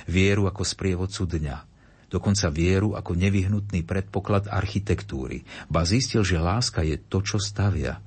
Vieru 0.09 0.49
ako 0.49 0.63
sprievodcu 0.65 1.27
dňa. 1.27 1.70
Dokonca 2.11 2.51
vieru 2.51 2.99
ako 2.99 3.15
nevyhnutný 3.15 3.87
predpoklad 3.87 4.51
architektúry. 4.51 5.47
Ba 5.71 5.87
zistil, 5.87 6.27
že 6.27 6.43
láska 6.43 6.83
je 6.83 6.99
to, 6.99 7.23
čo 7.23 7.39
stavia. 7.39 8.03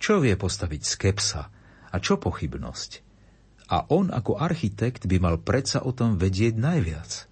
Čo 0.00 0.24
vie 0.24 0.32
postaviť 0.32 0.82
skepsa? 0.82 1.42
A 1.92 1.96
čo 2.00 2.16
pochybnosť? 2.16 3.04
A 3.68 3.84
on 3.92 4.08
ako 4.08 4.40
architekt 4.40 5.04
by 5.04 5.20
mal 5.20 5.36
predsa 5.36 5.84
o 5.84 5.92
tom 5.92 6.16
vedieť 6.16 6.56
najviac. 6.56 7.28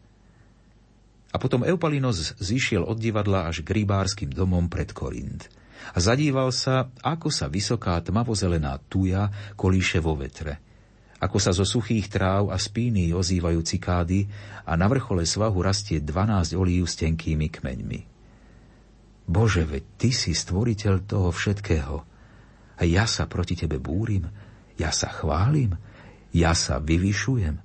A 1.33 1.41
potom 1.41 1.65
Eupalinos 1.65 2.37
zišiel 2.37 2.85
od 2.85 3.01
divadla 3.01 3.49
až 3.49 3.65
k 3.65 3.81
rybárským 3.81 4.29
domom 4.29 4.69
pred 4.69 4.93
Korint. 4.93 5.49
A 5.93 5.99
zadíval 6.01 6.53
sa, 6.53 6.93
ako 7.01 7.33
sa 7.33 7.49
vysoká 7.49 7.97
tmavozelená 8.05 8.81
tuja 8.93 9.33
kolíše 9.57 10.01
vo 10.01 10.17
vetre. 10.17 10.61
Ako 11.17 11.41
sa 11.41 11.57
zo 11.57 11.65
suchých 11.65 12.13
tráv 12.13 12.53
a 12.53 12.61
spíny 12.61 13.09
ozývajú 13.17 13.65
cikády 13.65 14.29
a 14.69 14.77
na 14.77 14.85
vrchole 14.85 15.25
svahu 15.25 15.65
rastie 15.65 16.05
12 16.05 16.53
olív 16.53 16.85
s 16.85 17.01
tenkými 17.01 17.49
kmeňmi. 17.49 18.01
Bože, 19.27 19.65
veď 19.65 19.85
Ty 19.97 20.11
si 20.13 20.33
stvoriteľ 20.37 20.95
toho 21.09 21.33
všetkého. 21.33 21.97
A 22.77 22.83
ja 22.85 23.09
sa 23.09 23.25
proti 23.25 23.57
Tebe 23.57 23.81
búrim, 23.81 24.29
ja 24.77 24.93
sa 24.93 25.09
chválim, 25.09 25.73
ja 26.37 26.53
sa 26.53 26.77
vyvyšujem. 26.77 27.57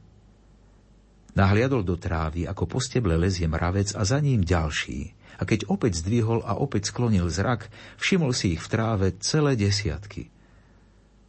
Nahliadol 1.36 1.84
do 1.84 2.00
trávy, 2.00 2.48
ako 2.48 2.64
po 2.68 2.80
steble 2.80 3.20
lezie 3.20 3.48
mravec 3.48 3.92
a 3.96 4.04
za 4.08 4.20
ním 4.24 4.44
ďalší. 4.44 5.12
A 5.40 5.48
keď 5.48 5.68
opäť 5.68 6.00
zdvihol 6.04 6.44
a 6.48 6.56
opäť 6.56 6.92
sklonil 6.92 7.28
zrak, 7.28 7.68
všimol 8.00 8.32
si 8.32 8.56
ich 8.56 8.62
v 8.64 8.72
tráve 8.72 9.08
celé 9.20 9.60
desiatky. 9.60 10.32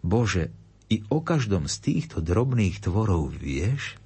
Bože, 0.03 0.62
i 0.93 1.01
o 1.09 1.25
každom 1.25 1.65
z 1.65 1.81
týchto 1.81 2.21
drobných 2.21 2.85
tvorov 2.85 3.33
vieš? 3.33 3.97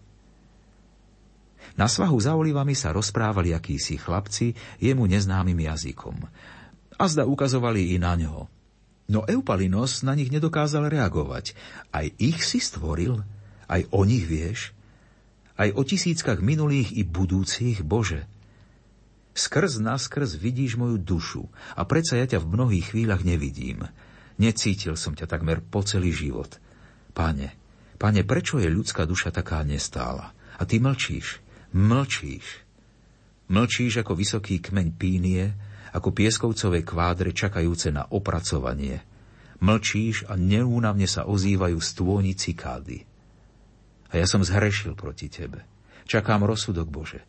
Na 1.75 1.91
svahu 1.91 2.15
za 2.23 2.39
olivami 2.39 2.79
sa 2.79 2.95
rozprávali 2.95 3.51
akísi 3.51 3.99
chlapci 3.99 4.55
jemu 4.79 5.11
neznámym 5.11 5.59
jazykom. 5.67 6.17
A 6.97 7.05
zda 7.11 7.27
ukazovali 7.27 7.93
i 7.93 8.01
na 8.01 8.15
ňo. 8.15 8.47
No 9.11 9.27
Eupalinos 9.27 10.07
na 10.07 10.15
nich 10.15 10.31
nedokázal 10.31 10.89
reagovať. 10.89 11.59
Aj 11.91 12.07
ich 12.17 12.41
si 12.47 12.63
stvoril? 12.63 13.21
Aj 13.67 13.83
o 13.91 14.07
nich 14.07 14.25
vieš? 14.25 14.71
Aj 15.59 15.69
o 15.75 15.83
tisíckach 15.83 16.39
minulých 16.39 16.95
i 16.95 17.03
budúcich, 17.03 17.83
Bože? 17.83 18.25
Skrz 19.37 19.85
naskrz 19.85 20.41
vidíš 20.41 20.81
moju 20.81 20.97
dušu 20.97 21.45
a 21.77 21.85
predsa 21.85 22.17
ja 22.17 22.25
ťa 22.25 22.41
v 22.41 22.51
mnohých 22.57 22.87
chvíľach 22.95 23.21
nevidím. 23.21 23.85
Necítil 24.41 24.97
som 24.97 25.13
ťa 25.13 25.29
takmer 25.29 25.61
po 25.61 25.85
celý 25.85 26.09
život. 26.09 26.57
Pane, 27.17 27.49
pane, 27.97 28.21
prečo 28.29 28.61
je 28.61 28.69
ľudská 28.69 29.09
duša 29.09 29.33
taká 29.33 29.65
nestála? 29.65 30.37
A 30.61 30.69
ty 30.69 30.77
mlčíš, 30.77 31.41
mlčíš. 31.73 32.61
Mlčíš 33.49 34.05
ako 34.05 34.13
vysoký 34.13 34.61
kmeň 34.61 34.89
pínie, 35.01 35.49
ako 35.97 36.13
pieskovcové 36.13 36.85
kvádre 36.85 37.33
čakajúce 37.33 37.89
na 37.89 38.05
opracovanie. 38.13 39.01
Mlčíš 39.65 40.29
a 40.29 40.37
neúnavne 40.37 41.09
sa 41.09 41.25
ozývajú 41.25 41.81
stôni 41.81 42.37
cikády. 42.37 43.09
A 44.13 44.21
ja 44.21 44.29
som 44.29 44.45
zhrešil 44.45 44.93
proti 44.93 45.33
tebe. 45.33 45.65
Čakám 46.05 46.45
rozsudok, 46.45 46.85
Bože. 46.93 47.25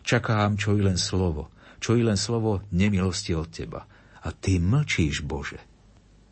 Čakám, 0.00 0.56
čo 0.56 0.72
i 0.72 0.80
len 0.80 0.96
slovo, 0.96 1.52
čo 1.76 1.92
i 1.92 2.00
len 2.00 2.16
slovo 2.16 2.64
nemilosti 2.72 3.36
od 3.36 3.52
teba. 3.52 3.84
A 4.24 4.32
ty 4.32 4.56
mlčíš, 4.56 5.20
Bože. 5.20 5.60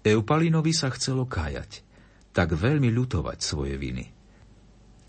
Eupalinovi 0.00 0.72
sa 0.72 0.88
chcelo 0.88 1.28
kájať, 1.28 1.83
tak 2.34 2.58
veľmi 2.58 2.90
ľutovať 2.90 3.38
svoje 3.38 3.78
viny. 3.78 4.10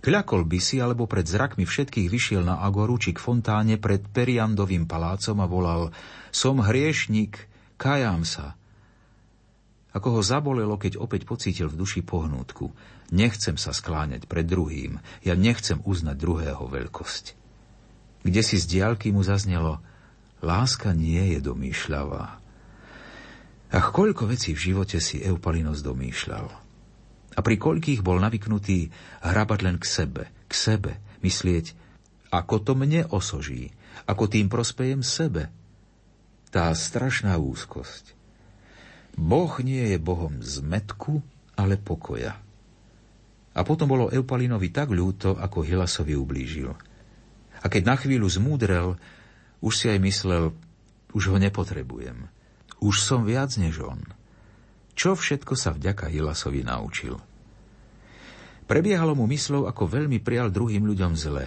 Kľakol 0.06 0.46
by 0.46 0.60
si, 0.62 0.78
alebo 0.78 1.10
pred 1.10 1.26
zrakmi 1.26 1.66
všetkých 1.66 2.14
vyšiel 2.14 2.46
na 2.46 2.62
agoru 2.62 3.02
či 3.02 3.10
k 3.10 3.18
fontáne 3.18 3.82
pred 3.82 4.06
Periandovým 4.06 4.86
palácom 4.86 5.42
a 5.42 5.50
volal 5.50 5.90
Som 6.30 6.62
hriešnik, 6.62 7.50
kajám 7.82 8.22
sa. 8.22 8.54
Ako 9.98 10.20
ho 10.20 10.22
zabolelo, 10.22 10.78
keď 10.78 11.02
opäť 11.02 11.26
pocítil 11.26 11.74
v 11.74 11.82
duši 11.82 12.06
pohnútku. 12.06 12.70
Nechcem 13.10 13.58
sa 13.58 13.74
skláňať 13.74 14.30
pred 14.30 14.46
druhým, 14.46 15.02
ja 15.26 15.34
nechcem 15.34 15.82
uznať 15.82 16.22
druhého 16.22 16.70
veľkosť. 16.70 17.34
Kde 18.22 18.42
si 18.46 18.62
z 18.62 18.66
diálky 18.78 19.10
mu 19.10 19.26
zaznelo 19.26 19.82
Láska 20.46 20.94
nie 20.94 21.34
je 21.34 21.40
domýšľavá. 21.42 22.24
Ach, 23.74 23.88
koľko 23.90 24.30
vecí 24.30 24.54
v 24.54 24.70
živote 24.70 25.02
si 25.02 25.26
Eupalinos 25.26 25.82
domýšľal. 25.82 26.65
A 27.36 27.40
pri 27.44 27.60
koľkých 27.60 28.00
bol 28.00 28.18
navyknutý 28.24 28.90
hrabať 29.20 29.60
len 29.62 29.78
k 29.78 29.86
sebe, 29.86 30.24
k 30.48 30.54
sebe, 30.56 30.92
myslieť, 31.20 31.76
ako 32.32 32.56
to 32.64 32.74
mne 32.76 33.08
osoží, 33.12 33.76
ako 34.08 34.32
tým 34.32 34.48
prospejem 34.48 35.04
sebe. 35.04 35.52
Tá 36.52 36.72
strašná 36.72 37.36
úzkosť. 37.36 38.16
Boh 39.16 39.52
nie 39.64 39.96
je 39.96 39.98
Bohom 40.00 40.40
zmetku, 40.40 41.24
ale 41.56 41.80
pokoja. 41.80 42.36
A 43.56 43.64
potom 43.64 43.88
bolo 43.88 44.12
Eupalinovi 44.12 44.68
tak 44.68 44.92
ľúto, 44.92 45.40
ako 45.40 45.64
Hilasovi 45.64 46.12
ublížil. 46.20 46.76
A 47.64 47.66
keď 47.72 47.84
na 47.88 47.96
chvíľu 47.96 48.28
zmúdrel, 48.28 49.00
už 49.64 49.74
si 49.74 49.86
aj 49.88 50.00
myslel, 50.04 50.52
už 51.16 51.32
ho 51.32 51.38
nepotrebujem. 51.40 52.28
Už 52.84 53.00
som 53.00 53.24
viac 53.24 53.56
než 53.56 53.80
on. 53.80 54.04
Čo 54.96 55.20
všetko 55.20 55.54
sa 55.60 55.76
vďaka 55.76 56.08
Hilasovi 56.08 56.64
naučil? 56.64 57.20
Prebiehalo 58.66 59.14
mu 59.14 59.30
myslov, 59.30 59.70
ako 59.70 59.86
veľmi 59.86 60.24
prial 60.24 60.50
druhým 60.50 60.88
ľuďom 60.90 61.14
zle. 61.14 61.46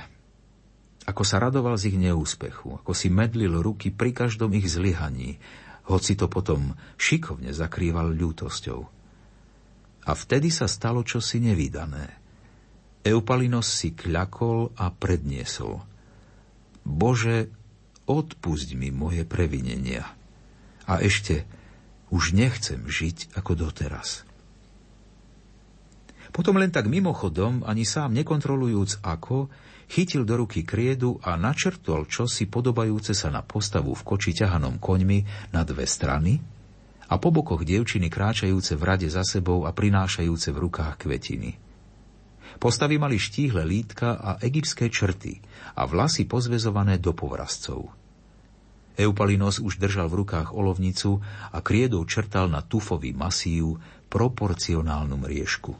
Ako 1.09 1.25
sa 1.25 1.41
radoval 1.41 1.81
z 1.81 1.91
ich 1.91 1.99
neúspechu, 1.99 2.79
ako 2.79 2.93
si 2.93 3.09
medlil 3.09 3.59
ruky 3.59 3.89
pri 3.91 4.13
každom 4.13 4.53
ich 4.55 4.69
zlyhaní, 4.69 5.41
hoci 5.89 6.15
to 6.15 6.29
potom 6.29 6.77
šikovne 7.01 7.51
zakrýval 7.51 8.13
ľútosťou. 8.13 8.81
A 10.05 10.11
vtedy 10.13 10.53
sa 10.53 10.69
stalo 10.69 11.01
čosi 11.01 11.41
nevydané. 11.41 12.13
Eupalinos 13.09 13.73
si 13.73 13.97
kľakol 13.97 14.77
a 14.77 14.93
predniesol. 14.93 15.81
Bože, 16.85 17.49
odpusť 18.05 18.77
mi 18.77 18.93
moje 18.93 19.25
previnenia. 19.25 20.05
A 20.89 21.01
ešte, 21.01 21.49
už 22.09 22.33
nechcem 22.37 22.81
žiť 22.85 23.37
ako 23.37 23.68
doteraz. 23.68 24.29
Potom 26.29 26.61
len 26.61 26.68
tak 26.68 26.87
mimochodom, 26.87 27.64
ani 27.64 27.88
sám 27.88 28.12
nekontrolujúc 28.12 29.01
ako, 29.01 29.49
chytil 29.88 30.29
do 30.29 30.44
ruky 30.44 30.62
kriedu 30.62 31.16
a 31.25 31.35
načrtol 31.40 32.05
čosi 32.05 32.44
podobajúce 32.47 33.16
sa 33.16 33.33
na 33.33 33.40
postavu 33.40 33.97
v 33.97 34.03
koči 34.05 34.37
ťahanom 34.37 34.77
koňmi 34.77 35.51
na 35.57 35.64
dve 35.64 35.88
strany 35.88 36.38
a 37.09 37.16
po 37.16 37.33
bokoch 37.33 37.64
dievčiny 37.64 38.12
kráčajúce 38.12 38.77
v 38.77 38.83
rade 38.85 39.09
za 39.09 39.25
sebou 39.25 39.64
a 39.64 39.73
prinášajúce 39.73 40.53
v 40.53 40.59
rukách 40.68 41.09
kvetiny. 41.09 41.57
Postavy 42.61 43.01
mali 43.01 43.16
štíhle 43.16 43.64
lítka 43.64 44.21
a 44.21 44.31
egyptské 44.44 44.92
črty 44.92 45.40
a 45.79 45.88
vlasy 45.88 46.29
pozvezované 46.29 47.01
do 47.01 47.16
povrazcov. 47.16 47.98
Eupalinos 48.99 49.63
už 49.63 49.79
držal 49.79 50.11
v 50.11 50.27
rukách 50.27 50.51
olovnicu 50.51 51.23
a 51.55 51.63
kriedou 51.63 52.03
črtal 52.03 52.51
na 52.51 52.67
tufový 52.67 53.15
masív 53.15 53.79
proporcionálnu 54.11 55.15
mriežku. 55.15 55.79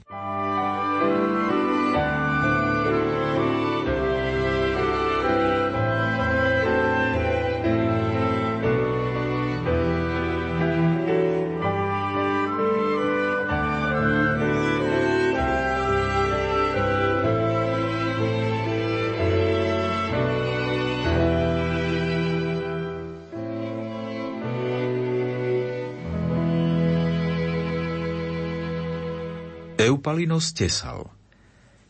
Eupalinos 29.79 30.51
tesal. 30.51 31.07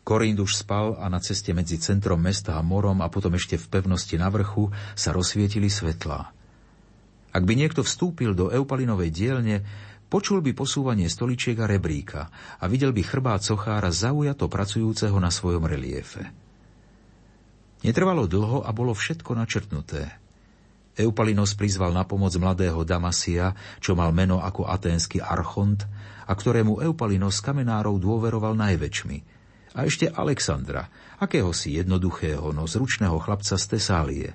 Korind 0.05 0.37
už 0.45 0.61
spal 0.61 1.01
a 1.01 1.09
na 1.09 1.25
ceste 1.25 1.57
medzi 1.57 1.81
centrom 1.81 2.21
mesta 2.21 2.61
a 2.61 2.63
morom 2.65 3.01
a 3.01 3.09
potom 3.09 3.33
ešte 3.33 3.57
v 3.57 3.65
pevnosti 3.65 4.13
na 4.21 4.29
vrchu 4.29 4.69
sa 4.93 5.17
rozsvietili 5.17 5.73
svetlá. 5.73 6.29
Ak 7.33 7.43
by 7.49 7.55
niekto 7.57 7.81
vstúpil 7.81 8.37
do 8.37 8.53
Eupalinovej 8.53 9.09
dielne, 9.09 9.65
počul 10.13 10.45
by 10.45 10.53
posúvanie 10.53 11.09
stoličiek 11.09 11.57
a 11.65 11.65
rebríka 11.65 12.29
a 12.61 12.69
videl 12.69 12.93
by 12.93 13.01
chrbát 13.01 13.41
sochára 13.41 13.89
zaujato 13.89 14.53
pracujúceho 14.53 15.17
na 15.17 15.33
svojom 15.33 15.65
reliefe. 15.65 16.29
Netrvalo 17.89 18.29
dlho 18.29 18.69
a 18.69 18.71
bolo 18.77 18.93
všetko 18.93 19.33
načrtnuté. 19.33 20.18
Eupalinos 20.99 21.55
prizval 21.55 21.95
na 21.95 22.03
pomoc 22.03 22.35
mladého 22.35 22.83
Damasia, 22.83 23.55
čo 23.79 23.95
mal 23.95 24.11
meno 24.11 24.43
ako 24.43 24.67
aténsky 24.67 25.23
archont 25.23 25.87
a 26.27 26.35
ktorému 26.35 26.83
Eupalinos 26.83 27.39
kamenárov 27.39 28.03
dôveroval 28.03 28.59
najväčšmi. 28.59 29.19
A 29.79 29.87
ešte 29.87 30.11
Alexandra, 30.11 30.91
akéhosi 31.23 31.79
jednoduchého, 31.79 32.51
no 32.51 32.67
zručného 32.67 33.15
chlapca 33.23 33.55
z 33.55 33.65
Tesálie. 33.71 34.31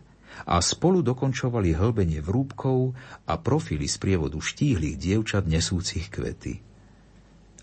A 0.48 0.64
spolu 0.64 1.04
dokončovali 1.04 1.76
hlbenie 1.76 2.24
vrúbkov 2.24 2.96
a 3.28 3.36
profily 3.38 3.86
z 3.86 4.00
prievodu 4.00 4.40
štíhlych 4.40 4.96
dievčat 4.96 5.44
nesúcich 5.44 6.08
kvety. 6.08 6.64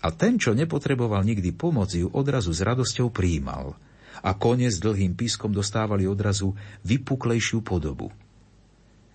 A 0.01 0.13
ten, 0.13 0.37
čo 0.37 0.53
nepotreboval 0.53 1.25
nikdy 1.25 1.57
pomoc, 1.57 1.89
ju 1.89 2.05
odrazu 2.13 2.53
s 2.53 2.61
radosťou 2.61 3.09
príjmal. 3.09 3.73
A 4.21 4.37
kone 4.37 4.69
s 4.69 4.77
dlhým 4.77 5.17
pískom 5.17 5.49
dostávali 5.49 6.05
odrazu 6.05 6.53
vypuklejšiu 6.85 7.65
podobu. 7.65 8.13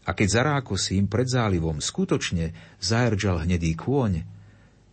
A 0.06 0.14
keď 0.14 0.28
zarákosím 0.42 1.10
pred 1.10 1.26
zálivom 1.26 1.82
skutočne 1.82 2.54
zaherdžal 2.78 3.42
hnedý 3.42 3.74
kôň, 3.74 4.22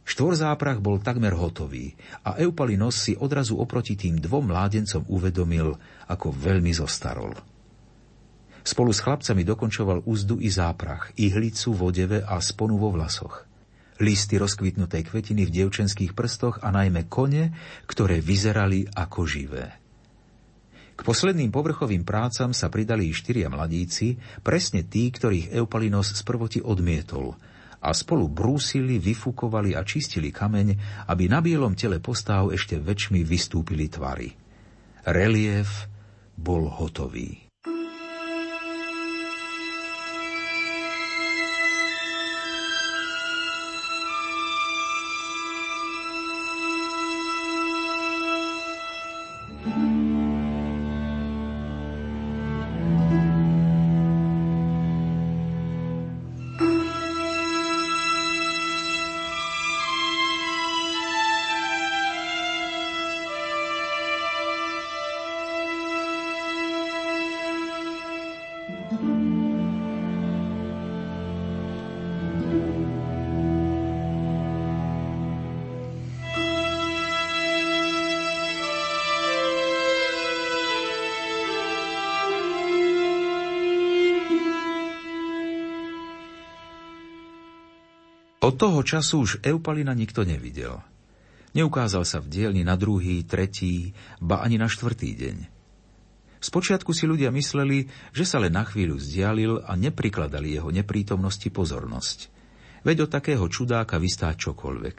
Štvorzáprach 0.03 0.83
bol 0.83 0.99
takmer 0.99 1.31
hotový 1.31 1.95
a 2.27 2.35
Eupalinos 2.35 2.99
si 2.99 3.15
odrazu 3.15 3.55
oproti 3.55 3.95
tým 3.95 4.19
dvom 4.19 4.51
mládencom 4.51 5.07
uvedomil, 5.07 5.79
ako 6.11 6.27
veľmi 6.27 6.75
zostarol. 6.75 7.31
Spolu 8.63 8.91
s 8.91 8.99
chlapcami 9.03 9.43
dokončoval 9.47 10.03
úzdu 10.07 10.39
i 10.39 10.51
záprach, 10.51 11.11
ihlicu, 11.19 11.71
vodeve 11.75 12.19
a 12.23 12.39
sponu 12.43 12.79
vo 12.79 12.91
vlasoch. 12.91 13.47
Listy 14.03 14.35
rozkvitnutej 14.39 15.07
kvetiny 15.07 15.47
v 15.47 15.53
dievčenských 15.61 16.11
prstoch 16.11 16.59
a 16.63 16.71
najmä 16.71 17.07
kone, 17.07 17.55
ktoré 17.87 18.19
vyzerali 18.19 18.87
ako 18.91 19.23
živé. 19.23 19.82
Posledným 21.03 21.51
povrchovým 21.51 22.07
prácam 22.07 22.55
sa 22.55 22.71
pridali 22.71 23.11
štyria 23.11 23.51
mladíci, 23.51 24.15
presne 24.39 24.87
tí, 24.87 25.11
ktorých 25.11 25.51
Eupalinos 25.51 26.15
sprvoti 26.15 26.63
odmietol– 26.63 27.35
a 27.83 27.91
spolu 27.91 28.31
brúsili, 28.31 28.95
vyfúkovali 28.95 29.75
a 29.75 29.83
čistili 29.83 30.31
kameň, 30.31 30.67
aby 31.11 31.27
na 31.27 31.43
bielom 31.43 31.75
tele 31.75 31.99
postáv 31.99 32.55
ešte 32.55 32.79
väčšmi 32.79 33.27
vystúpili 33.27 33.91
tvary. 33.91 34.31
Relief 35.03 35.91
bol 36.39 36.71
hotový. 36.71 37.42
Od 88.43 88.59
toho 88.59 88.83
času 88.83 89.23
už 89.23 89.31
Eupalina 89.39 89.95
nikto 89.95 90.27
nevidel. 90.27 90.83
Neukázal 91.55 92.03
sa 92.03 92.19
v 92.19 92.27
dielni 92.27 92.67
na 92.67 92.75
druhý, 92.75 93.23
tretí, 93.23 93.95
ba 94.19 94.43
ani 94.43 94.59
na 94.59 94.67
štvrtý 94.67 95.15
deň. 95.15 95.37
Spočiatku 96.43 96.91
si 96.91 97.07
ľudia 97.07 97.31
mysleli, 97.31 97.87
že 98.11 98.27
sa 98.27 98.43
len 98.43 98.51
na 98.51 98.67
chvíľu 98.67 98.99
vzdialil 98.99 99.63
a 99.63 99.79
neprikladali 99.79 100.59
jeho 100.59 100.75
neprítomnosti 100.75 101.47
pozornosť. 101.47 102.27
Veď 102.83 103.07
od 103.07 103.09
takého 103.15 103.47
čudáka 103.47 103.95
vystá 103.95 104.35
čokoľvek. 104.35 104.97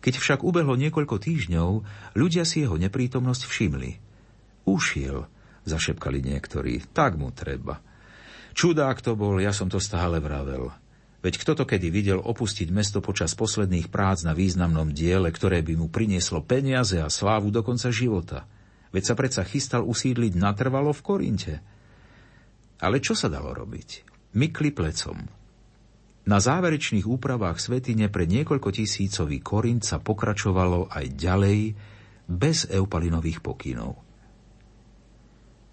Keď 0.00 0.14
však 0.16 0.40
ubehlo 0.40 0.72
niekoľko 0.72 1.20
týždňov, 1.20 1.70
ľudia 2.16 2.48
si 2.48 2.64
jeho 2.64 2.80
neprítomnosť 2.80 3.42
všimli. 3.44 4.00
Ušiel, 4.64 5.28
zašepkali 5.68 6.24
niektorí, 6.24 6.80
tak 6.96 7.20
mu 7.20 7.28
treba. 7.28 7.84
Čudák 8.56 9.04
to 9.04 9.20
bol, 9.20 9.36
ja 9.36 9.52
som 9.52 9.68
to 9.68 9.76
stále 9.76 10.16
vravel. 10.16 10.72
Veď 11.22 11.38
kto 11.38 11.52
to 11.54 11.64
kedy 11.64 11.88
videl 11.94 12.18
opustiť 12.18 12.74
mesto 12.74 12.98
počas 12.98 13.38
posledných 13.38 13.94
prác 13.94 14.26
na 14.26 14.34
významnom 14.34 14.90
diele, 14.90 15.30
ktoré 15.30 15.62
by 15.62 15.78
mu 15.78 15.86
prinieslo 15.86 16.42
peniaze 16.42 16.98
a 16.98 17.06
slávu 17.06 17.54
do 17.54 17.62
konca 17.62 17.94
života? 17.94 18.50
Veď 18.90 19.02
sa 19.06 19.14
predsa 19.14 19.42
chystal 19.46 19.86
usídliť 19.86 20.34
natrvalo 20.34 20.90
v 20.90 21.00
Korinte. 21.06 21.54
Ale 22.82 22.98
čo 22.98 23.14
sa 23.14 23.30
dalo 23.30 23.54
robiť? 23.54 24.02
Mykli 24.34 24.74
plecom. 24.74 25.16
Na 26.26 26.38
záverečných 26.42 27.06
úpravách 27.06 27.62
svetine 27.62 28.10
pre 28.10 28.26
niekoľko 28.26 28.74
tisícový 28.74 29.38
Korint 29.38 29.86
sa 29.86 30.02
pokračovalo 30.02 30.90
aj 30.90 31.06
ďalej 31.14 31.58
bez 32.26 32.66
eupalinových 32.66 33.42
pokynov. 33.42 34.11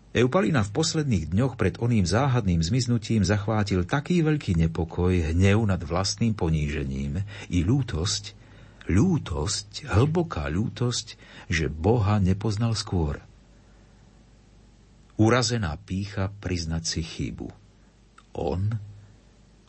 Eupalina 0.09 0.65
v 0.65 0.73
posledných 0.73 1.29
dňoch 1.29 1.53
pred 1.53 1.77
oným 1.77 2.01
záhadným 2.01 2.65
zmiznutím 2.65 3.21
zachvátil 3.21 3.85
taký 3.85 4.25
veľký 4.25 4.57
nepokoj, 4.57 5.13
hnev 5.13 5.61
nad 5.69 5.77
vlastným 5.85 6.33
ponížením 6.33 7.21
i 7.53 7.61
lútosť, 7.61 8.33
lútosť, 8.89 9.85
hlboká 9.85 10.49
lútosť, 10.49 11.13
že 11.45 11.69
Boha 11.69 12.17
nepoznal 12.17 12.73
skôr. 12.73 13.21
Urazená 15.21 15.77
pícha 15.77 16.33
priznať 16.41 16.83
si 16.89 17.01
chybu. 17.05 17.53
On? 18.33 18.65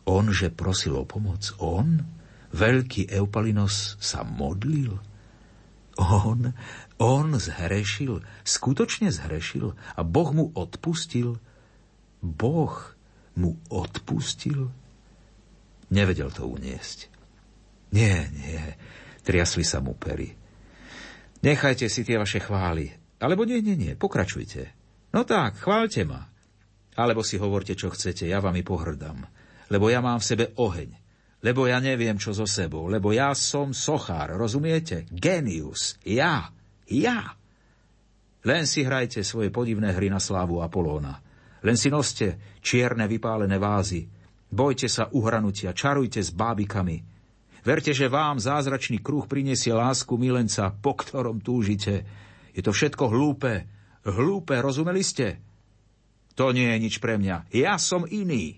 On, 0.09 0.25
že 0.33 0.49
prosil 0.49 0.97
o 0.97 1.05
pomoc? 1.05 1.53
On? 1.61 2.01
Veľký 2.49 3.13
Eupalinos 3.13 3.93
sa 4.01 4.25
modlil? 4.25 4.97
On, 6.01 6.49
on 7.01 7.33
zhrešil, 7.33 8.21
skutočne 8.45 9.09
zhrešil 9.09 9.73
a 9.73 10.01
Boh 10.05 10.29
mu 10.37 10.53
odpustil. 10.53 11.41
Boh 12.21 12.75
mu 13.33 13.57
odpustil? 13.73 14.69
Nevedel 15.89 16.29
to 16.29 16.45
uniesť. 16.45 17.09
Nie, 17.91 18.29
nie, 18.31 18.61
triasli 19.25 19.65
sa 19.65 19.81
mu 19.81 19.97
pery. 19.97 20.31
Nechajte 21.41 21.89
si 21.89 22.05
tie 22.05 22.21
vaše 22.21 22.37
chvály. 22.37 22.93
Alebo 23.17 23.49
nie, 23.49 23.59
nie, 23.65 23.73
nie, 23.73 23.93
pokračujte. 23.97 24.69
No 25.11 25.25
tak, 25.25 25.57
chválte 25.57 26.05
ma. 26.05 26.29
Alebo 26.95 27.25
si 27.25 27.41
hovorte, 27.41 27.73
čo 27.73 27.89
chcete, 27.89 28.29
ja 28.29 28.37
vám 28.39 28.55
i 28.55 28.63
pohrdám. 28.63 29.25
Lebo 29.73 29.89
ja 29.89 30.05
mám 30.05 30.21
v 30.21 30.29
sebe 30.29 30.45
oheň. 30.53 31.01
Lebo 31.41 31.65
ja 31.65 31.81
neviem, 31.81 32.21
čo 32.21 32.37
so 32.37 32.45
sebou. 32.45 32.85
Lebo 32.85 33.09
ja 33.09 33.33
som 33.33 33.73
sochár, 33.73 34.37
rozumiete? 34.37 35.09
Genius. 35.09 35.97
Ja. 36.05 36.53
Ja. 36.91 37.39
Len 38.43 38.65
si 38.67 38.83
hrajte 38.83 39.23
svoje 39.23 39.53
podivné 39.53 39.95
hry 39.95 40.11
na 40.11 40.19
slávu 40.19 40.59
Apolóna. 40.59 41.21
Len 41.61 41.77
si 41.77 41.93
noste 41.93 42.59
čierne 42.59 43.05
vypálené 43.05 43.55
vázy. 43.61 44.09
Bojte 44.51 44.91
sa 44.91 45.07
uhranutia, 45.13 45.71
čarujte 45.71 46.19
s 46.19 46.33
bábikami. 46.33 46.99
Verte, 47.61 47.93
že 47.93 48.09
vám 48.09 48.41
zázračný 48.41 48.99
kruh 48.99 49.29
prinesie 49.29 49.71
lásku 49.71 50.17
milenca, 50.17 50.73
po 50.73 50.97
ktorom 50.97 51.45
túžite. 51.45 52.03
Je 52.51 52.65
to 52.65 52.73
všetko 52.73 53.13
hlúpe. 53.13 53.69
Hlúpe, 54.01 54.57
rozumeli 54.57 55.05
ste? 55.05 55.37
To 56.33 56.49
nie 56.49 56.65
je 56.73 56.77
nič 56.81 56.97
pre 56.97 57.21
mňa. 57.21 57.53
Ja 57.53 57.77
som 57.77 58.09
iný. 58.09 58.57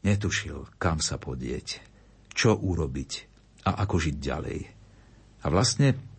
Netušil, 0.00 0.80
kam 0.80 1.04
sa 1.04 1.20
podieť, 1.20 1.84
čo 2.32 2.56
urobiť 2.56 3.12
a 3.68 3.84
ako 3.84 3.96
žiť 4.00 4.16
ďalej. 4.16 4.58
A 5.44 5.46
vlastne 5.52 6.13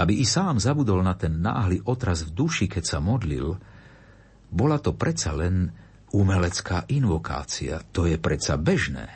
aby 0.00 0.20
i 0.20 0.24
sám 0.24 0.56
zabudol 0.56 1.04
na 1.04 1.12
ten 1.12 1.40
náhly 1.42 1.84
otraz 1.84 2.24
v 2.24 2.32
duši, 2.32 2.66
keď 2.70 2.84
sa 2.84 2.98
modlil, 3.00 3.56
bola 4.52 4.80
to 4.80 4.96
predsa 4.96 5.36
len 5.36 5.68
umelecká 6.12 6.88
invokácia. 6.92 7.80
To 7.92 8.08
je 8.08 8.16
predsa 8.16 8.56
bežné. 8.56 9.08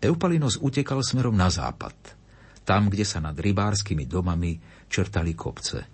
Eupalinos 0.00 0.60
utekal 0.60 1.00
smerom 1.00 1.32
na 1.32 1.48
západ, 1.48 1.96
tam, 2.68 2.92
kde 2.92 3.04
sa 3.04 3.20
nad 3.20 3.36
rybárskymi 3.36 4.04
domami 4.04 4.60
čertali 4.92 5.32
kopce. 5.32 5.88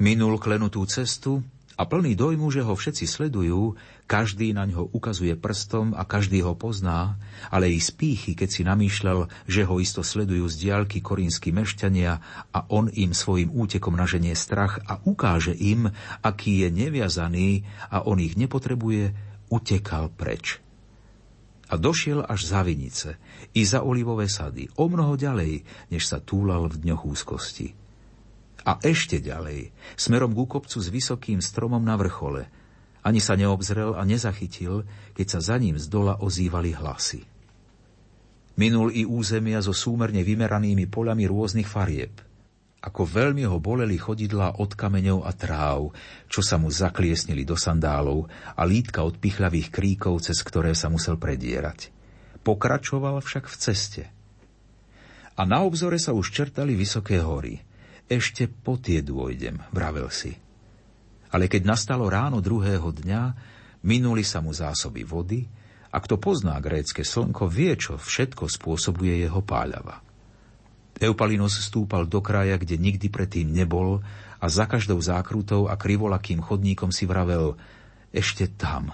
Minul 0.00 0.40
klenutú 0.40 0.82
cestu 0.88 1.40
a 1.76 1.82
plný 1.88 2.12
dojmu, 2.12 2.52
že 2.52 2.60
ho 2.60 2.76
všetci 2.76 3.08
sledujú, 3.08 3.80
každý 4.04 4.52
na 4.52 4.68
ňo 4.68 4.92
ukazuje 4.92 5.32
prstom 5.34 5.96
a 5.96 6.04
každý 6.04 6.44
ho 6.44 6.52
pozná, 6.52 7.16
ale 7.48 7.72
i 7.72 7.80
spíchy, 7.80 8.36
keď 8.36 8.48
si 8.52 8.62
namýšľal, 8.62 9.26
že 9.48 9.64
ho 9.64 9.80
isto 9.80 10.04
sledujú 10.04 10.44
z 10.52 10.68
diálky 10.68 11.00
korínsky 11.00 11.48
mešťania 11.50 12.12
a 12.52 12.58
on 12.68 12.92
im 12.92 13.16
svojim 13.16 13.48
útekom 13.48 13.96
naženie 13.96 14.36
strach 14.36 14.84
a 14.84 15.00
ukáže 15.08 15.56
im, 15.56 15.88
aký 16.20 16.64
je 16.64 16.68
neviazaný 16.68 17.64
a 17.88 18.04
on 18.04 18.20
ich 18.20 18.36
nepotrebuje, 18.36 19.16
utekal 19.48 20.12
preč. 20.12 20.60
A 21.72 21.80
došiel 21.80 22.20
až 22.20 22.52
za 22.52 22.60
vinice 22.60 23.16
i 23.56 23.64
za 23.64 23.80
olivové 23.80 24.28
sady, 24.28 24.68
o 24.76 24.92
mnoho 24.92 25.16
ďalej, 25.16 25.64
než 25.88 26.04
sa 26.04 26.20
túlal 26.20 26.68
v 26.68 26.84
dňoch 26.84 27.08
úzkosti. 27.08 27.81
A 28.62 28.78
ešte 28.78 29.18
ďalej, 29.18 29.74
smerom 29.98 30.30
ku 30.30 30.46
kopcu 30.46 30.78
s 30.78 30.86
vysokým 30.86 31.42
stromom 31.42 31.82
na 31.82 31.98
vrchole. 31.98 32.46
Ani 33.02 33.18
sa 33.18 33.34
neobzrel 33.34 33.98
a 33.98 34.06
nezachytil, 34.06 34.86
keď 35.18 35.26
sa 35.38 35.40
za 35.42 35.56
ním 35.58 35.74
z 35.74 35.90
dola 35.90 36.22
ozývali 36.22 36.70
hlasy. 36.70 37.26
Minul 38.54 38.94
i 38.94 39.02
územia 39.02 39.58
so 39.58 39.74
súmerne 39.74 40.22
vymeranými 40.22 40.86
poľami 40.86 41.26
rôznych 41.26 41.66
farieb. 41.66 42.14
Ako 42.82 43.06
veľmi 43.06 43.46
ho 43.46 43.58
boleli 43.58 43.98
chodidlá 43.98 44.58
od 44.58 44.74
kameňov 44.74 45.26
a 45.26 45.32
tráv, 45.34 45.94
čo 46.30 46.42
sa 46.42 46.58
mu 46.58 46.70
zakliesnili 46.70 47.42
do 47.42 47.58
sandálov 47.58 48.30
a 48.54 48.62
lítka 48.62 49.02
od 49.02 49.18
pichľavých 49.18 49.74
kríkov, 49.74 50.22
cez 50.22 50.38
ktoré 50.42 50.74
sa 50.74 50.90
musel 50.90 51.18
predierať. 51.18 51.90
Pokračoval 52.42 53.22
však 53.22 53.50
v 53.50 53.56
ceste. 53.58 54.04
A 55.34 55.42
na 55.46 55.62
obzore 55.62 55.98
sa 55.98 56.14
už 56.14 56.30
čertali 56.30 56.78
vysoké 56.78 57.18
hory– 57.18 57.58
ešte 58.12 58.44
po 58.48 58.76
tie 58.76 59.00
dôjdem, 59.00 59.56
vravel 59.72 60.12
si. 60.12 60.36
Ale 61.32 61.48
keď 61.48 61.64
nastalo 61.64 62.12
ráno 62.12 62.44
druhého 62.44 62.92
dňa, 62.92 63.22
minuli 63.88 64.20
sa 64.20 64.44
mu 64.44 64.52
zásoby 64.52 65.00
vody 65.00 65.48
a 65.88 65.96
kto 65.96 66.20
pozná 66.20 66.60
grécke 66.60 67.00
slnko, 67.00 67.48
vie, 67.48 67.72
čo 67.76 67.96
všetko 67.96 68.48
spôsobuje 68.52 69.24
jeho 69.24 69.40
páľava. 69.40 70.04
Eupalinos 71.02 71.56
stúpal 71.58 72.06
do 72.06 72.20
kraja, 72.22 72.60
kde 72.60 72.78
nikdy 72.78 73.08
predtým 73.08 73.48
nebol 73.50 74.04
a 74.38 74.46
za 74.46 74.68
každou 74.68 75.00
zákrutou 75.00 75.66
a 75.66 75.74
krivolakým 75.74 76.38
chodníkom 76.38 76.92
si 76.94 77.08
vravel 77.08 77.56
ešte 78.12 78.46
tam, 78.46 78.92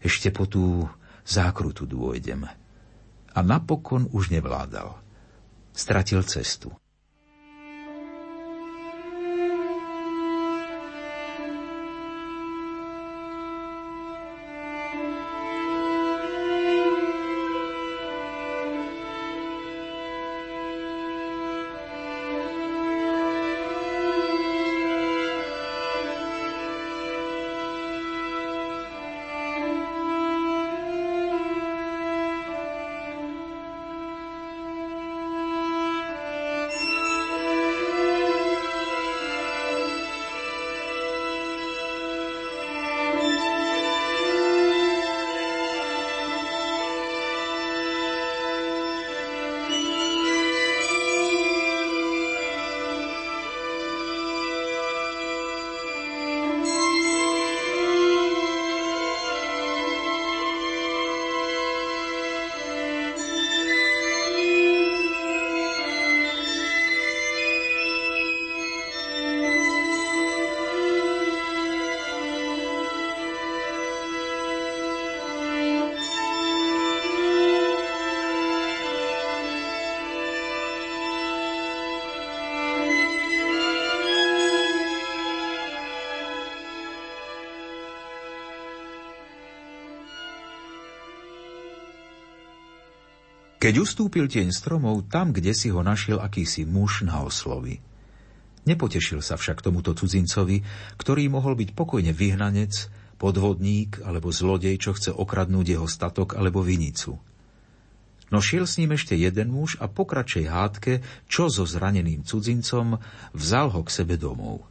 ešte 0.00 0.32
po 0.32 0.48
tú 0.48 0.88
zákrutu 1.22 1.84
dôjdem. 1.84 2.48
A 3.32 3.38
napokon 3.40 4.08
už 4.10 4.32
nevládal. 4.34 4.98
Stratil 5.72 6.20
cestu. 6.26 6.81
Keď 93.62 93.78
ustúpil 93.78 94.26
tieň 94.26 94.50
stromov, 94.50 95.06
tam, 95.06 95.30
kde 95.30 95.54
si 95.54 95.70
ho 95.70 95.86
našiel 95.86 96.18
akýsi 96.18 96.66
muž 96.66 97.06
na 97.06 97.22
oslovi. 97.22 97.78
Nepotešil 98.66 99.22
sa 99.22 99.38
však 99.38 99.62
tomuto 99.62 99.94
cudzincovi, 99.94 100.66
ktorý 100.98 101.30
mohol 101.30 101.54
byť 101.54 101.70
pokojne 101.70 102.10
vyhnanec, 102.10 102.90
podvodník 103.22 104.02
alebo 104.02 104.34
zlodej, 104.34 104.82
čo 104.82 104.98
chce 104.98 105.14
okradnúť 105.14 105.78
jeho 105.78 105.86
statok 105.86 106.34
alebo 106.34 106.58
vinicu. 106.58 107.22
No 108.34 108.42
šiel 108.42 108.66
s 108.66 108.82
ním 108.82 108.98
ešte 108.98 109.14
jeden 109.14 109.54
muž 109.54 109.78
a 109.78 109.86
po 109.86 110.10
kratšej 110.10 110.50
hádke, 110.50 110.92
čo 111.30 111.46
so 111.46 111.62
zraneným 111.62 112.26
cudzincom, 112.26 112.98
vzal 113.30 113.70
ho 113.70 113.86
k 113.86 113.94
sebe 113.94 114.18
domov. 114.18 114.66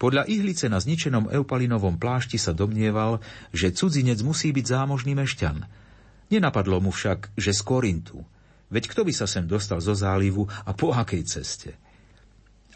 Podľa 0.00 0.24
ihlice 0.24 0.72
na 0.72 0.80
zničenom 0.80 1.28
eupalinovom 1.36 2.00
plášti 2.00 2.40
sa 2.40 2.56
domnieval, 2.56 3.20
že 3.52 3.76
cudzinec 3.76 4.24
musí 4.24 4.56
byť 4.56 4.64
zámožný 4.64 5.12
mešťan– 5.12 5.60
Nenapadlo 6.26 6.82
mu 6.82 6.90
však, 6.90 7.38
že 7.38 7.54
z 7.54 7.60
Korintu. 7.62 8.18
Veď 8.66 8.90
kto 8.90 9.06
by 9.06 9.12
sa 9.14 9.30
sem 9.30 9.46
dostal 9.46 9.78
zo 9.78 9.94
zálivu 9.94 10.46
a 10.46 10.74
po 10.74 10.90
akej 10.90 11.22
ceste? 11.22 11.70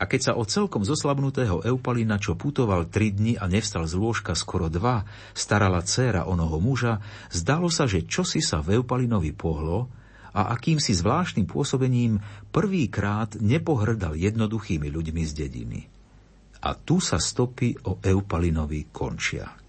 A 0.01 0.09
keď 0.09 0.21
sa 0.23 0.33
o 0.33 0.49
celkom 0.49 0.81
zoslabnutého 0.81 1.61
Eupalina, 1.61 2.17
čo 2.17 2.33
putoval 2.33 2.89
tri 2.89 3.13
dni 3.13 3.37
a 3.37 3.45
nevstal 3.45 3.85
z 3.85 4.01
lôžka 4.01 4.33
skoro 4.33 4.73
dva, 4.73 5.05
starala 5.37 5.85
dcéra 5.85 6.25
onoho 6.25 6.57
muža, 6.57 7.05
zdalo 7.29 7.69
sa, 7.69 7.85
že 7.85 8.09
čosi 8.09 8.41
sa 8.41 8.65
v 8.65 8.81
Eupalinovi 8.81 9.37
pohlo 9.37 9.93
a 10.33 10.57
akýmsi 10.57 10.97
zvláštnym 10.97 11.45
pôsobením 11.45 12.17
prvýkrát 12.49 13.37
nepohrdal 13.45 14.17
jednoduchými 14.17 14.89
ľuďmi 14.89 15.23
z 15.29 15.33
dediny. 15.37 15.81
A 16.65 16.73
tu 16.73 16.97
sa 17.05 17.21
stopy 17.21 17.77
o 17.85 18.01
Eupalinovi 18.01 18.89
končia. 18.89 19.60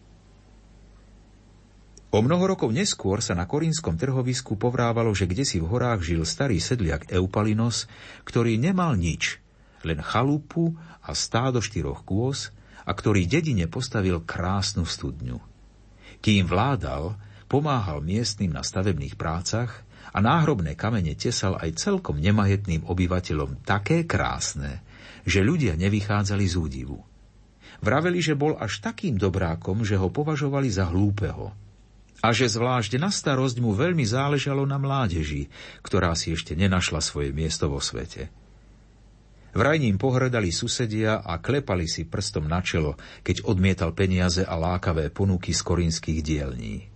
O 2.12 2.20
mnoho 2.20 2.44
rokov 2.44 2.76
neskôr 2.76 3.24
sa 3.24 3.32
na 3.32 3.48
korínskom 3.48 3.96
trhovisku 3.96 4.60
povrávalo, 4.60 5.16
že 5.16 5.32
kde 5.32 5.48
si 5.48 5.64
v 5.64 5.72
horách 5.72 6.04
žil 6.04 6.28
starý 6.28 6.60
sedliak 6.60 7.08
Eupalinos, 7.08 7.88
ktorý 8.28 8.60
nemal 8.60 9.00
nič, 9.00 9.40
len 9.88 10.04
chalupu 10.04 10.76
a 11.00 11.16
stádo 11.16 11.64
štyroch 11.64 12.04
kôz 12.04 12.52
a 12.84 12.92
ktorý 12.92 13.24
dedine 13.32 13.72
postavil 13.72 14.20
krásnu 14.28 14.84
studňu. 14.84 15.40
Kým 16.20 16.52
vládal, 16.52 17.16
pomáhal 17.48 18.04
miestnym 18.04 18.52
na 18.52 18.60
stavebných 18.60 19.16
prácach 19.16 19.72
a 20.12 20.20
náhrobné 20.20 20.76
kamene 20.76 21.16
tesal 21.16 21.56
aj 21.64 21.80
celkom 21.80 22.20
nemajetným 22.20 22.92
obyvateľom 22.92 23.64
také 23.64 24.04
krásne, 24.04 24.84
že 25.24 25.40
ľudia 25.40 25.80
nevychádzali 25.80 26.44
z 26.44 26.56
údivu. 26.60 27.00
Vraveli, 27.80 28.20
že 28.20 28.36
bol 28.36 28.60
až 28.60 28.84
takým 28.84 29.16
dobrákom, 29.16 29.88
že 29.88 29.96
ho 29.96 30.12
považovali 30.12 30.68
za 30.68 30.92
hlúpeho– 30.92 31.56
a 32.22 32.30
že 32.30 32.46
zvlášť 32.46 33.02
na 33.02 33.10
starosť 33.10 33.58
mu 33.58 33.74
veľmi 33.74 34.06
záležalo 34.06 34.62
na 34.70 34.78
mládeži, 34.78 35.50
ktorá 35.82 36.14
si 36.14 36.38
ešte 36.38 36.54
nenašla 36.54 37.02
svoje 37.02 37.34
miesto 37.34 37.66
vo 37.66 37.82
svete. 37.82 38.30
Vraj 39.52 39.84
ním 39.84 40.00
pohrdali 40.00 40.54
susedia 40.54 41.20
a 41.20 41.42
klepali 41.42 41.84
si 41.84 42.08
prstom 42.08 42.48
na 42.48 42.64
čelo, 42.64 42.96
keď 43.26 43.44
odmietal 43.44 43.92
peniaze 43.92 44.48
a 44.48 44.56
lákavé 44.56 45.12
ponuky 45.12 45.52
z 45.52 45.62
korínskych 45.66 46.24
dielní. 46.24 46.88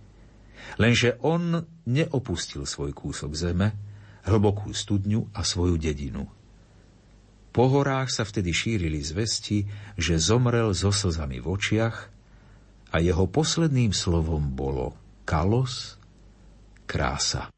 Lenže 0.80 1.20
on 1.20 1.60
neopustil 1.84 2.64
svoj 2.64 2.96
kúsok 2.96 3.36
zeme, 3.36 3.76
hlbokú 4.24 4.72
studňu 4.72 5.36
a 5.36 5.44
svoju 5.44 5.76
dedinu. 5.76 6.24
Po 7.52 7.68
horách 7.68 8.08
sa 8.08 8.24
vtedy 8.24 8.56
šírili 8.56 9.04
zvesti, 9.04 9.68
že 10.00 10.20
zomrel 10.20 10.72
so 10.72 10.92
slzami 10.92 11.40
v 11.40 11.46
očiach 11.50 11.96
a 12.92 12.96
jeho 13.00 13.28
posledným 13.28 13.92
slovom 13.92 14.54
bolo– 14.54 14.94
Kalos, 15.26 15.98
krása. 16.86 17.50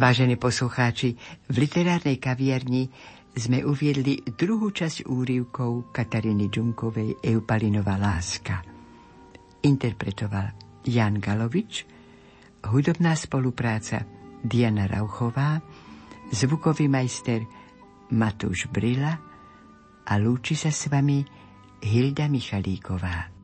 Vážení 0.00 0.40
poslucháči, 0.40 1.12
v 1.52 1.56
literárnej 1.60 2.16
kaviarni 2.16 2.88
sme 3.36 3.60
uviedli 3.60 4.24
druhú 4.32 4.72
časť 4.72 5.04
úrivkov 5.04 5.92
Kataríny 5.92 6.48
Džunkovej 6.48 7.20
Eupalinová 7.20 8.00
láska. 8.00 8.64
Interpretoval 9.60 10.56
Jan 10.88 11.20
Galovič, 11.20 11.84
hudobná 12.72 13.12
spolupráca 13.12 14.00
Diana 14.40 14.88
Rauchová, 14.88 15.60
zvukový 16.32 16.88
majster 16.88 17.44
Matúš 18.16 18.72
Brila 18.72 19.12
a 20.08 20.12
lúči 20.16 20.56
sa 20.56 20.72
s 20.72 20.88
vami 20.88 21.20
Hilda 21.84 22.24
Michalíková. 22.32 23.39